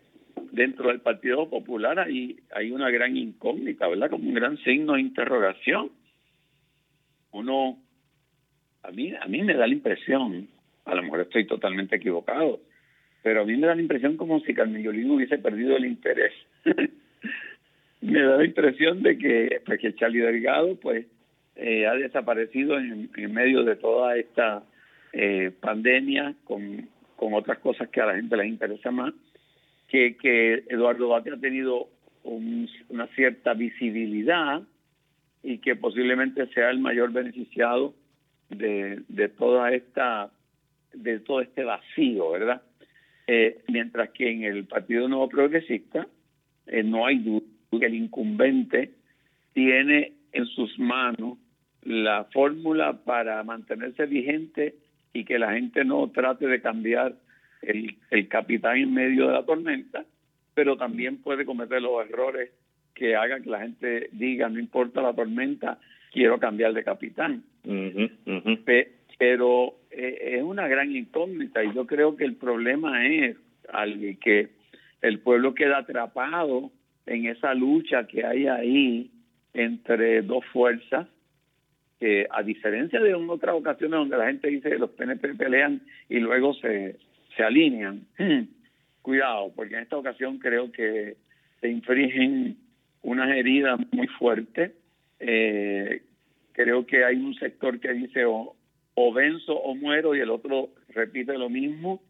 dentro 0.52 0.88
del 0.88 1.00
Partido 1.00 1.48
Popular 1.48 1.98
hay, 1.98 2.38
una 2.70 2.90
gran 2.90 3.16
incógnita, 3.16 3.88
¿verdad? 3.88 4.10
Como 4.10 4.28
un 4.28 4.34
gran 4.34 4.56
signo 4.58 4.94
de 4.94 5.00
interrogación. 5.00 5.90
Uno, 7.32 7.78
a 8.82 8.90
mí, 8.90 9.12
a 9.14 9.26
mí 9.26 9.42
me 9.42 9.54
da 9.54 9.66
la 9.66 9.72
impresión, 9.72 10.48
a 10.84 10.94
lo 10.94 11.02
mejor 11.02 11.20
estoy 11.20 11.46
totalmente 11.46 11.96
equivocado, 11.96 12.60
pero 13.22 13.42
a 13.42 13.44
mí 13.44 13.56
me 13.56 13.66
da 13.66 13.74
la 13.74 13.82
impresión 13.82 14.16
como 14.16 14.40
si 14.40 14.54
Carmen 14.54 14.86
hubiese 15.10 15.38
perdido 15.38 15.76
el 15.76 15.84
interés. 15.84 16.32
me 18.00 18.22
da 18.22 18.36
la 18.36 18.44
impresión 18.44 19.02
de 19.02 19.18
que, 19.18 19.60
pues, 19.66 19.80
que 19.80 19.94
Charlie 19.94 20.20
Delgado, 20.20 20.76
pues, 20.76 21.06
eh, 21.56 21.86
ha 21.86 21.94
desaparecido 21.94 22.78
en, 22.78 23.10
medio 23.32 23.64
de 23.64 23.76
toda 23.76 24.16
esta 24.16 24.62
eh, 25.12 25.50
pandemia 25.60 26.34
con, 26.44 26.88
con 27.16 27.34
otras 27.34 27.58
cosas 27.58 27.88
que 27.88 28.00
a 28.00 28.06
la 28.06 28.14
gente 28.14 28.36
les 28.36 28.46
interesa 28.46 28.90
más, 28.92 29.12
que, 29.88 30.16
que 30.16 30.64
Eduardo 30.68 31.08
Bate 31.08 31.32
ha 31.32 31.36
tenido 31.36 31.88
una 32.22 33.06
cierta 33.14 33.54
visibilidad 33.54 34.62
y 35.42 35.58
que 35.58 35.76
posiblemente 35.76 36.46
sea 36.48 36.70
el 36.70 36.78
mayor 36.78 37.12
beneficiado 37.12 37.94
de, 38.50 39.02
de 39.08 39.28
toda 39.28 39.72
esta, 39.72 40.30
de 40.92 41.20
todo 41.20 41.40
este 41.40 41.64
vacío, 41.64 42.30
¿verdad? 42.32 42.62
Eh, 43.26 43.62
mientras 43.68 44.10
que 44.10 44.30
en 44.30 44.44
el 44.44 44.64
Partido 44.64 45.08
Nuevo 45.08 45.28
Progresista 45.28 46.06
eh, 46.66 46.82
no 46.82 47.06
hay 47.06 47.18
duda 47.18 47.44
que 47.70 47.86
el 47.86 47.94
incumbente 47.94 48.92
tiene 49.52 50.14
en 50.32 50.46
sus 50.46 50.78
manos 50.78 51.38
la 51.82 52.24
fórmula 52.32 53.04
para 53.04 53.42
mantenerse 53.44 54.06
vigente 54.06 54.76
y 55.12 55.24
que 55.24 55.38
la 55.38 55.52
gente 55.52 55.84
no 55.84 56.08
trate 56.10 56.46
de 56.46 56.60
cambiar 56.60 57.16
el, 57.62 57.96
el 58.10 58.28
capitán 58.28 58.78
en 58.78 58.94
medio 58.94 59.26
de 59.26 59.32
la 59.32 59.44
tormenta, 59.44 60.04
pero 60.54 60.76
también 60.76 61.18
puede 61.18 61.44
cometer 61.44 61.80
los 61.80 62.08
errores 62.08 62.50
que 62.94 63.14
hagan 63.14 63.42
que 63.42 63.50
la 63.50 63.60
gente 63.60 64.08
diga, 64.12 64.48
no 64.48 64.58
importa 64.58 65.00
la 65.00 65.14
tormenta, 65.14 65.78
quiero 66.12 66.38
cambiar 66.38 66.72
de 66.72 66.84
capitán. 66.84 67.44
pero 69.18 69.74
eh, 69.90 70.36
es 70.36 70.42
una 70.42 70.68
gran 70.68 70.94
incógnita 70.94 71.62
y 71.64 71.72
yo 71.74 71.86
creo 71.86 72.16
que 72.16 72.24
el 72.24 72.36
problema 72.36 73.06
es 73.06 73.36
al 73.72 74.18
que 74.20 74.48
el 75.02 75.20
pueblo 75.20 75.54
queda 75.54 75.78
atrapado 75.78 76.70
en 77.06 77.26
esa 77.26 77.54
lucha 77.54 78.06
que 78.06 78.24
hay 78.24 78.46
ahí 78.46 79.10
entre 79.54 80.22
dos 80.22 80.44
fuerzas 80.46 81.06
que 81.98 82.26
a 82.30 82.42
diferencia 82.42 83.00
de 83.00 83.10
en 83.10 83.28
otras 83.28 83.56
ocasiones 83.56 83.98
donde 83.98 84.16
la 84.16 84.26
gente 84.26 84.48
dice 84.48 84.70
que 84.70 84.78
los 84.78 84.90
PNP 84.90 85.34
pelean 85.34 85.82
y 86.08 86.20
luego 86.20 86.54
se, 86.54 86.96
se 87.38 87.44
alinean, 87.44 88.02
cuidado, 89.02 89.52
porque 89.54 89.76
en 89.76 89.82
esta 89.82 89.96
ocasión 89.96 90.38
creo 90.38 90.72
que 90.72 91.16
se 91.60 91.68
infringen 91.68 92.56
unas 93.02 93.30
heridas 93.30 93.78
muy 93.92 94.08
fuertes. 94.08 94.72
Eh, 95.20 96.02
creo 96.52 96.84
que 96.84 97.04
hay 97.04 97.16
un 97.16 97.34
sector 97.36 97.78
que 97.78 97.92
dice 97.92 98.24
o, 98.24 98.56
o 98.94 99.12
venzo 99.12 99.54
o 99.54 99.76
muero 99.76 100.16
y 100.16 100.20
el 100.20 100.30
otro 100.30 100.70
repite 100.88 101.38
lo 101.38 101.48
mismo. 101.48 102.02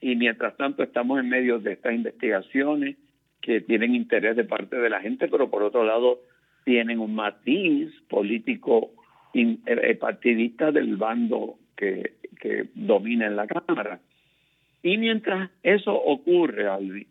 Y 0.00 0.16
mientras 0.16 0.56
tanto 0.56 0.82
estamos 0.82 1.20
en 1.20 1.28
medio 1.28 1.58
de 1.58 1.72
estas 1.72 1.94
investigaciones 1.94 2.96
que 3.42 3.60
tienen 3.60 3.94
interés 3.94 4.34
de 4.34 4.44
parte 4.44 4.76
de 4.76 4.88
la 4.88 5.02
gente, 5.02 5.28
pero 5.28 5.50
por 5.50 5.62
otro 5.62 5.84
lado 5.84 6.20
tienen 6.64 7.00
un 7.00 7.14
matiz 7.14 7.92
político 8.08 8.92
eh, 9.34 9.58
eh, 9.66 9.94
partidista 9.96 10.72
del 10.72 10.96
bando 10.96 11.58
que, 11.76 12.14
que 12.40 12.70
domina 12.74 13.26
en 13.26 13.36
la 13.36 13.46
Cámara. 13.46 14.00
Y 14.84 14.98
mientras 14.98 15.50
eso 15.62 15.94
ocurre, 15.94 16.68
Albi, 16.68 17.06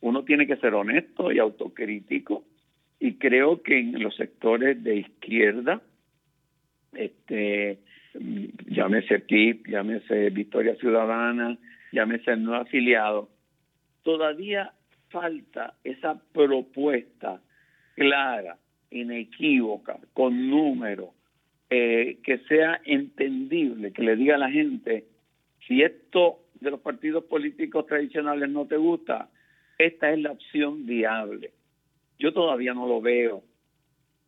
uno 0.00 0.22
tiene 0.22 0.46
que 0.46 0.58
ser 0.58 0.74
honesto 0.74 1.32
y 1.32 1.40
autocrítico. 1.40 2.44
Y 3.00 3.14
creo 3.14 3.62
que 3.64 3.80
en 3.80 4.00
los 4.00 4.14
sectores 4.14 4.80
de 4.84 4.98
izquierda, 4.98 5.82
este, 6.92 7.80
llámese 8.68 9.18
PIB, 9.18 9.66
llámese 9.68 10.30
Victoria 10.30 10.76
Ciudadana, 10.76 11.58
llámese 11.90 12.30
el 12.30 12.44
nuevo 12.44 12.62
afiliado, 12.62 13.28
todavía 14.04 14.70
falta 15.10 15.74
esa 15.82 16.22
propuesta 16.32 17.40
clara, 17.96 18.56
inequívoca, 18.92 19.98
con 20.12 20.48
números, 20.48 21.08
eh, 21.70 22.18
que 22.22 22.38
sea 22.46 22.80
entendible, 22.84 23.92
que 23.92 24.02
le 24.02 24.14
diga 24.14 24.36
a 24.36 24.38
la 24.38 24.50
gente, 24.50 25.06
si 25.66 25.82
esto 25.82 26.45
de 26.60 26.70
los 26.70 26.80
partidos 26.80 27.24
políticos 27.24 27.86
tradicionales 27.86 28.48
no 28.48 28.66
te 28.66 28.76
gusta, 28.76 29.28
esta 29.78 30.12
es 30.12 30.18
la 30.20 30.32
opción 30.32 30.86
viable. 30.86 31.52
Yo 32.18 32.32
todavía 32.32 32.74
no 32.74 32.86
lo 32.86 33.00
veo 33.00 33.42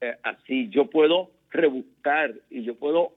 eh, 0.01 0.17
así. 0.23 0.69
Yo 0.69 0.91
puedo 0.91 1.31
rebuscar 1.51 2.35
y 2.51 2.63
yo 2.63 2.77
puedo 2.77 3.13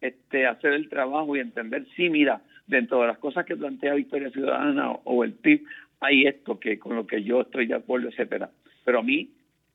este, 0.00 0.46
hacer 0.46 0.72
el 0.72 0.88
trabajo 0.88 1.36
y 1.36 1.40
entender, 1.40 1.86
sí, 1.96 2.10
mira, 2.10 2.42
dentro 2.66 3.00
de 3.00 3.06
las 3.06 3.18
cosas 3.18 3.46
que 3.46 3.56
plantea 3.56 3.94
Victoria 3.94 4.30
Ciudadana 4.30 4.90
o, 4.90 5.24
el 5.24 5.34
PIB, 5.34 5.64
hay 6.00 6.26
esto 6.26 6.58
que 6.58 6.78
con 6.78 6.96
lo 6.96 7.06
que 7.06 7.22
yo 7.22 7.42
estoy 7.42 7.66
de 7.66 7.74
acuerdo, 7.74 8.08
etcétera. 8.08 8.50
Pero 8.84 8.98
a 8.98 9.02
mí, 9.02 9.30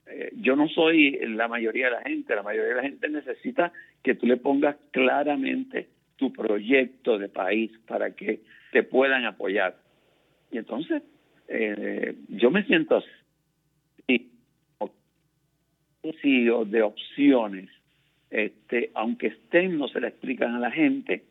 eh, 0.07 0.31
yo 0.35 0.55
no 0.55 0.67
soy 0.67 1.17
la 1.27 1.47
mayoría 1.47 1.85
de 1.85 1.91
la 1.91 2.01
gente, 2.01 2.35
la 2.35 2.43
mayoría 2.43 2.69
de 2.69 2.75
la 2.75 2.83
gente 2.83 3.09
necesita 3.09 3.71
que 4.03 4.15
tú 4.15 4.27
le 4.27 4.37
pongas 4.37 4.75
claramente 4.91 5.87
tu 6.17 6.31
proyecto 6.31 7.17
de 7.17 7.29
país 7.29 7.71
para 7.87 8.11
que 8.11 8.41
te 8.71 8.83
puedan 8.83 9.25
apoyar. 9.25 9.75
Y 10.51 10.57
entonces, 10.57 11.03
eh, 11.47 12.15
yo 12.29 12.51
me 12.51 12.63
siento 12.63 12.97
así, 12.97 13.11
de 16.65 16.81
opciones 16.81 17.69
este, 18.29 18.91
aunque 18.93 19.27
estén, 19.27 19.77
no 19.77 19.87
se 19.89 19.99
le 19.99 20.07
explican 20.07 20.55
a 20.55 20.59
la 20.59 20.71
gente 20.71 21.23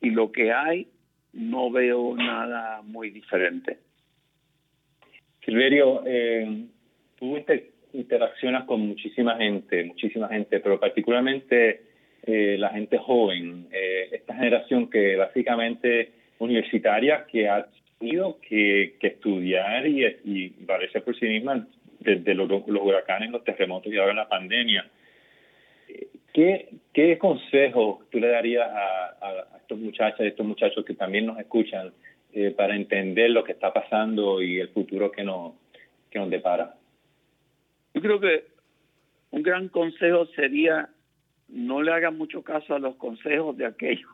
y 0.00 0.10
lo 0.10 0.32
que 0.32 0.52
hay 0.52 0.88
no 1.32 1.70
veo 1.70 2.16
nada 2.16 2.82
muy 2.82 3.10
diferente. 3.10 3.78
Silverio, 5.44 6.02
eh, 6.04 6.66
tú 7.18 7.38
interaccionas 7.92 8.64
con 8.64 8.80
muchísima 8.80 9.36
gente, 9.36 9.84
muchísima 9.84 10.28
gente, 10.28 10.58
pero 10.60 10.80
particularmente 10.80 11.82
eh, 12.24 12.56
la 12.58 12.70
gente 12.70 12.98
joven, 12.98 13.68
eh, 13.70 14.08
esta 14.12 14.34
generación 14.34 14.90
que 14.90 15.16
básicamente 15.16 16.12
universitaria 16.50 17.26
que 17.26 17.48
ha 17.48 17.66
tenido 17.98 18.38
que, 18.40 18.96
estudiar 19.00 19.86
y, 19.86 20.04
y 20.24 20.48
valerse 20.60 21.00
por 21.00 21.18
sí 21.18 21.26
misma 21.26 21.66
desde 22.00 22.34
los, 22.34 22.48
los 22.48 22.82
huracanes, 22.82 23.30
los 23.30 23.44
terremotos 23.44 23.92
y 23.92 23.98
ahora 23.98 24.14
la 24.14 24.28
pandemia. 24.28 24.88
¿Qué, 26.32 26.68
qué 26.92 27.18
consejo 27.18 28.02
tú 28.10 28.20
le 28.20 28.28
darías 28.28 28.68
a, 28.70 29.46
estos 29.60 29.78
muchachos, 29.78 30.20
a 30.20 30.26
estos 30.26 30.46
muchachos 30.46 30.84
que 30.84 30.94
también 30.94 31.26
nos 31.26 31.38
escuchan 31.38 31.92
eh, 32.32 32.52
para 32.56 32.76
entender 32.76 33.30
lo 33.30 33.42
que 33.44 33.52
está 33.52 33.72
pasando 33.72 34.40
y 34.40 34.60
el 34.60 34.68
futuro 34.68 35.10
que 35.10 35.24
nos, 35.24 35.54
que 36.10 36.18
nos 36.18 36.30
depara? 36.30 36.74
Yo 37.94 38.00
creo 38.00 38.20
que 38.20 38.44
un 39.32 39.42
gran 39.42 39.68
consejo 39.68 40.26
sería 40.26 40.88
no 41.48 41.82
le 41.82 41.92
hagan 41.92 42.16
mucho 42.16 42.42
caso 42.42 42.76
a 42.76 42.78
los 42.78 42.94
consejos 42.94 43.56
de 43.56 43.66
aquellos 43.66 44.10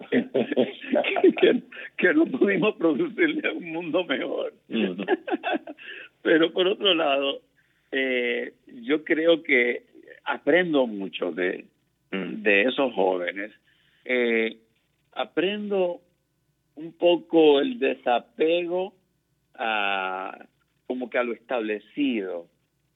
que, 0.10 1.62
que, 1.96 2.14
no 2.14 2.26
pudimos 2.26 2.74
producirle 2.76 3.50
un 3.52 3.72
mundo 3.72 4.04
mejor. 4.04 4.52
Pero 6.22 6.52
por 6.52 6.66
otro 6.66 6.94
lado, 6.94 7.40
eh, 7.92 8.52
yo 8.82 9.04
creo 9.04 9.42
que 9.42 9.84
aprendo 10.24 10.86
mucho 10.86 11.32
de, 11.32 11.66
mm. 12.12 12.42
de 12.42 12.62
esos 12.62 12.92
jóvenes. 12.94 13.52
Eh, 14.04 14.56
aprendo 15.12 16.00
un 16.76 16.92
poco 16.92 17.60
el 17.60 17.78
desapego 17.78 18.94
a 19.54 20.46
como 20.86 21.10
que 21.10 21.18
a 21.18 21.22
lo 21.22 21.32
establecido, 21.34 22.48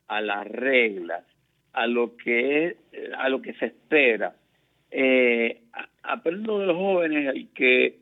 a 0.08 0.20
las 0.20 0.46
reglas, 0.46 1.24
a 1.72 1.86
lo 1.86 2.16
que 2.16 2.76
a 3.16 3.28
lo 3.28 3.42
que 3.42 3.54
se 3.54 3.66
espera. 3.66 4.34
Eh, 4.90 5.60
aprendo 6.24 6.58
de 6.58 6.66
los 6.66 6.76
jóvenes 6.76 7.34
que 7.54 7.98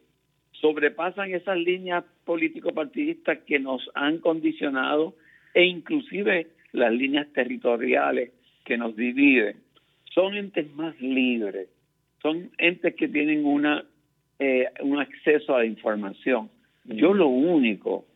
sobrepasan 0.53 1.35
esas 1.35 1.59
líneas 1.59 2.05
político-partidistas 2.25 3.39
que 3.41 3.59
nos 3.59 3.91
han 3.95 4.19
condicionado 4.19 5.17
e 5.55 5.65
inclusive 5.65 6.47
las 6.71 6.93
líneas 6.93 7.27
territoriales 7.33 8.31
que 8.65 8.77
nos 8.79 8.95
dividen, 8.95 9.57
son 10.15 10.37
entes 10.37 10.73
más 10.75 10.99
libres, 11.01 11.69
son 12.23 12.53
entes 12.59 12.95
que 12.95 13.09
tienen 13.09 13.45
una 13.45 13.85
eh, 14.39 14.69
un 14.81 15.01
acceso 15.01 15.57
a 15.57 15.59
la 15.59 15.65
información. 15.65 16.49
Yo 16.85 17.15
lo 17.15 17.27
único 17.27 18.07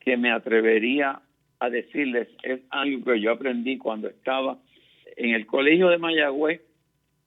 que 0.00 0.16
me 0.16 0.32
atrevería 0.32 1.20
a 1.60 1.70
decirles 1.70 2.28
es 2.42 2.60
algo 2.70 3.04
que 3.04 3.20
yo 3.20 3.30
aprendí 3.30 3.78
cuando 3.78 4.08
estaba 4.08 4.58
en 5.16 5.34
el 5.34 5.46
colegio 5.46 5.88
de 5.88 5.98
Mayagüez 5.98 6.60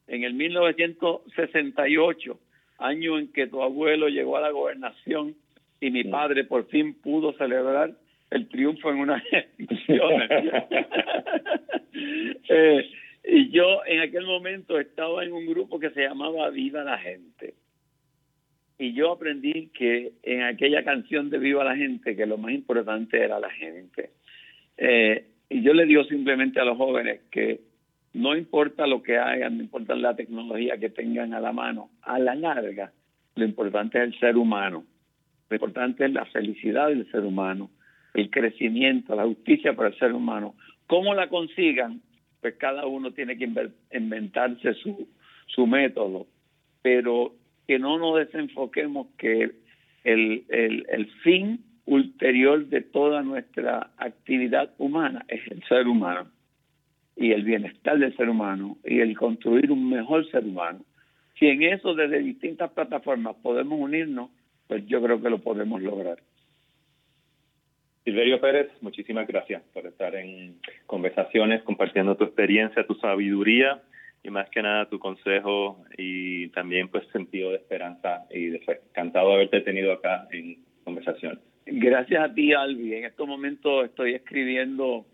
en 0.07 0.23
el 0.23 0.33
1968, 0.33 2.39
año 2.77 3.17
en 3.17 3.31
que 3.31 3.47
tu 3.47 3.61
abuelo 3.61 4.09
llegó 4.09 4.35
a 4.37 4.41
la 4.41 4.51
gobernación 4.51 5.35
y 5.79 5.91
mi 5.91 6.03
padre 6.03 6.43
por 6.43 6.67
fin 6.67 6.93
pudo 6.93 7.31
celebrar 7.33 7.93
el 8.31 8.49
triunfo 8.49 8.91
en 8.91 8.99
unas 8.99 9.23
elecciones. 9.57 10.29
Eh, 12.47 12.87
y 13.23 13.49
yo 13.49 13.83
en 13.85 14.01
aquel 14.01 14.25
momento 14.25 14.77
estaba 14.77 15.23
en 15.23 15.31
un 15.31 15.47
grupo 15.47 15.79
que 15.79 15.89
se 15.91 16.01
llamaba 16.01 16.49
Viva 16.49 16.83
la 16.83 16.97
Gente. 16.97 17.53
Y 18.77 18.93
yo 18.93 19.13
aprendí 19.13 19.71
que 19.73 20.11
en 20.21 20.43
aquella 20.43 20.83
canción 20.83 21.29
de 21.29 21.39
Viva 21.39 21.63
la 21.63 21.75
Gente, 21.75 22.15
que 22.15 22.25
lo 22.25 22.37
más 22.37 22.51
importante 22.51 23.17
era 23.17 23.39
la 23.39 23.49
gente. 23.49 24.11
Eh, 24.77 25.25
y 25.49 25.61
yo 25.61 25.73
le 25.73 25.85
digo 25.85 26.03
simplemente 26.03 26.59
a 26.59 26.65
los 26.65 26.77
jóvenes 26.77 27.21
que 27.31 27.61
no 28.15 28.35
importa 28.35 28.87
lo 28.87 29.03
que 29.03 29.17
hagan, 29.17 29.57
no 29.57 29.63
importa 29.63 29.95
la 29.95 30.15
tecnología 30.15 30.77
que 30.77 30.89
tengan 30.89 31.33
a 31.33 31.39
la 31.39 31.51
mano, 31.51 31.89
a 32.01 32.17
la 32.17 32.33
larga, 32.33 32.91
lo 33.35 33.45
importante 33.45 33.97
es 33.97 34.05
el 34.05 34.19
ser 34.19 34.37
humano. 34.37 34.85
Lo 35.49 35.55
importante 35.55 36.05
es 36.05 36.11
la 36.11 36.25
felicidad 36.25 36.87
del 36.87 37.09
ser 37.11 37.21
humano 37.21 37.69
el 38.15 38.29
crecimiento, 38.29 39.13
la 39.15 39.25
justicia 39.25 39.75
para 39.75 39.89
el 39.89 39.99
ser 39.99 40.13
humano. 40.13 40.55
¿Cómo 40.87 41.13
la 41.13 41.27
consigan? 41.27 42.01
Pues 42.41 42.55
cada 42.55 42.85
uno 42.85 43.11
tiene 43.11 43.37
que 43.37 43.51
inventarse 43.91 44.73
su, 44.75 45.07
su 45.47 45.67
método. 45.67 46.27
pero 46.81 47.35
que 47.67 47.79
no 47.79 47.97
nos 47.97 48.17
desenfoquemos 48.17 49.07
que 49.17 49.51
el, 50.03 50.45
el, 50.49 50.85
el 50.87 51.07
fin 51.23 51.65
ulterior 51.85 52.67
de 52.67 52.81
toda 52.81 53.23
nuestra 53.23 53.89
actividad 53.97 54.71
humana 54.77 55.25
es 55.27 55.41
el 55.51 55.63
ser 55.63 55.87
humano 55.87 56.29
y 57.15 57.31
el 57.31 57.43
bienestar 57.43 57.97
del 57.97 58.15
ser 58.15 58.29
humano 58.29 58.77
y 58.83 58.99
el 58.99 59.17
construir 59.17 59.71
un 59.71 59.89
mejor 59.89 60.29
ser 60.29 60.43
humano. 60.43 60.83
Si 61.39 61.47
en 61.47 61.63
eso 61.63 61.93
desde 61.93 62.19
distintas 62.19 62.71
plataformas 62.71 63.35
podemos 63.41 63.79
unirnos, 63.79 64.29
pues 64.67 64.85
yo 64.87 65.01
creo 65.01 65.21
que 65.21 65.29
lo 65.29 65.39
podemos 65.39 65.81
lograr. 65.81 66.17
Silverio 68.03 68.39
Pérez, 68.39 68.69
muchísimas 68.81 69.27
gracias 69.27 69.63
por 69.73 69.85
estar 69.87 70.15
en 70.15 70.59
conversaciones, 70.85 71.63
compartiendo 71.63 72.15
tu 72.15 72.23
experiencia, 72.25 72.85
tu 72.85 72.93
sabiduría 72.95 73.81
y 74.23 74.29
más 74.29 74.49
que 74.49 74.61
nada 74.61 74.89
tu 74.89 74.99
consejo 74.99 75.83
y 75.97 76.49
también 76.49 76.87
pues 76.89 77.07
sentido 77.07 77.49
de 77.49 77.57
esperanza 77.57 78.25
y 78.29 78.47
de 78.47 78.61
Encantado 78.89 79.29
de 79.29 79.35
haberte 79.35 79.61
tenido 79.61 79.91
acá 79.91 80.27
en 80.31 80.57
conversación. 80.83 81.39
Gracias 81.65 82.23
a 82.23 82.33
ti, 82.33 82.53
Albi. 82.53 82.93
En 82.93 83.05
estos 83.05 83.27
momentos 83.27 83.85
estoy 83.85 84.13
escribiendo 84.13 85.05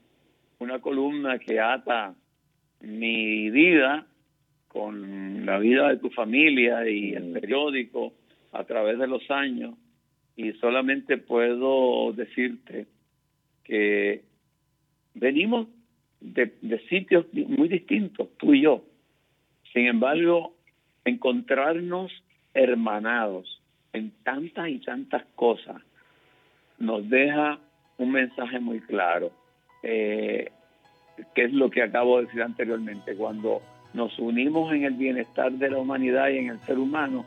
una 0.61 0.79
columna 0.79 1.39
que 1.39 1.59
ata 1.59 2.13
mi 2.81 3.49
vida 3.49 4.05
con 4.67 5.43
la 5.45 5.57
vida 5.57 5.89
de 5.89 5.97
tu 5.97 6.11
familia 6.11 6.87
y 6.87 7.13
el 7.13 7.31
mm. 7.31 7.33
periódico 7.33 8.13
a 8.51 8.63
través 8.63 8.99
de 8.99 9.07
los 9.07 9.29
años 9.31 9.73
y 10.35 10.53
solamente 10.53 11.17
puedo 11.17 12.13
decirte 12.13 12.85
que 13.63 14.21
venimos 15.15 15.67
de, 16.19 16.53
sitios 16.89 17.25
muy 17.33 17.67
distintos, 17.67 18.29
tú 18.37 18.53
y 18.53 18.61
yo. 18.61 18.83
Sin 19.73 19.87
embargo, 19.87 20.55
encontrarnos 21.05 22.11
hermanados 22.53 23.61
en 23.93 24.11
tantas 24.23 24.69
y 24.69 24.77
tantas 24.79 25.25
cosas 25.35 25.81
nos 26.77 27.09
deja 27.09 27.59
un 27.97 28.11
mensaje 28.11 28.59
muy 28.59 28.79
claro, 28.81 29.31
eh, 29.83 30.51
que 31.35 31.43
es 31.45 31.53
lo 31.53 31.69
que 31.69 31.83
acabo 31.83 32.17
de 32.17 32.25
decir 32.25 32.41
anteriormente, 32.41 33.15
cuando 33.15 33.61
nos 33.93 34.17
unimos 34.19 34.73
en 34.73 34.85
el 34.85 34.93
bienestar 34.93 35.51
de 35.51 35.69
la 35.69 35.77
humanidad 35.77 36.29
y 36.29 36.37
en 36.37 36.49
el 36.49 36.59
ser 36.61 36.79
humano, 36.79 37.25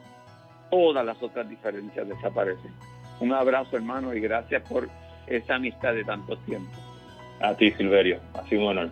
todas 0.70 1.04
las 1.04 1.22
otras 1.22 1.48
diferencias 1.48 2.08
desaparecen. 2.08 2.72
Un 3.20 3.32
abrazo, 3.32 3.76
hermano, 3.76 4.14
y 4.14 4.20
gracias 4.20 4.62
por 4.68 4.88
esa 5.26 5.56
amistad 5.56 5.94
de 5.94 6.04
tanto 6.04 6.36
tiempo. 6.38 6.70
A 7.40 7.54
ti, 7.54 7.70
Silverio. 7.72 8.20
Ha 8.34 8.44
sido 8.48 8.62
un 8.62 8.68
honor. 8.68 8.90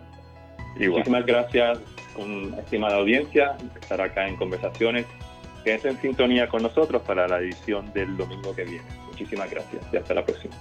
Muchísimas 0.77 1.25
gracias, 1.25 1.79
con 2.15 2.53
estimada 2.55 2.97
audiencia, 2.97 3.55
estar 3.79 4.01
acá 4.01 4.27
en 4.27 4.35
Conversaciones. 4.37 5.05
Quédense 5.63 5.89
en 5.89 5.97
sintonía 5.97 6.47
con 6.47 6.63
nosotros 6.63 7.01
para 7.03 7.27
la 7.27 7.39
edición 7.39 7.91
del 7.93 8.17
domingo 8.17 8.55
que 8.55 8.63
viene. 8.63 8.85
Muchísimas 9.07 9.49
gracias 9.49 9.81
y 9.91 9.97
hasta 9.97 10.13
la 10.13 10.25
próxima. 10.25 10.53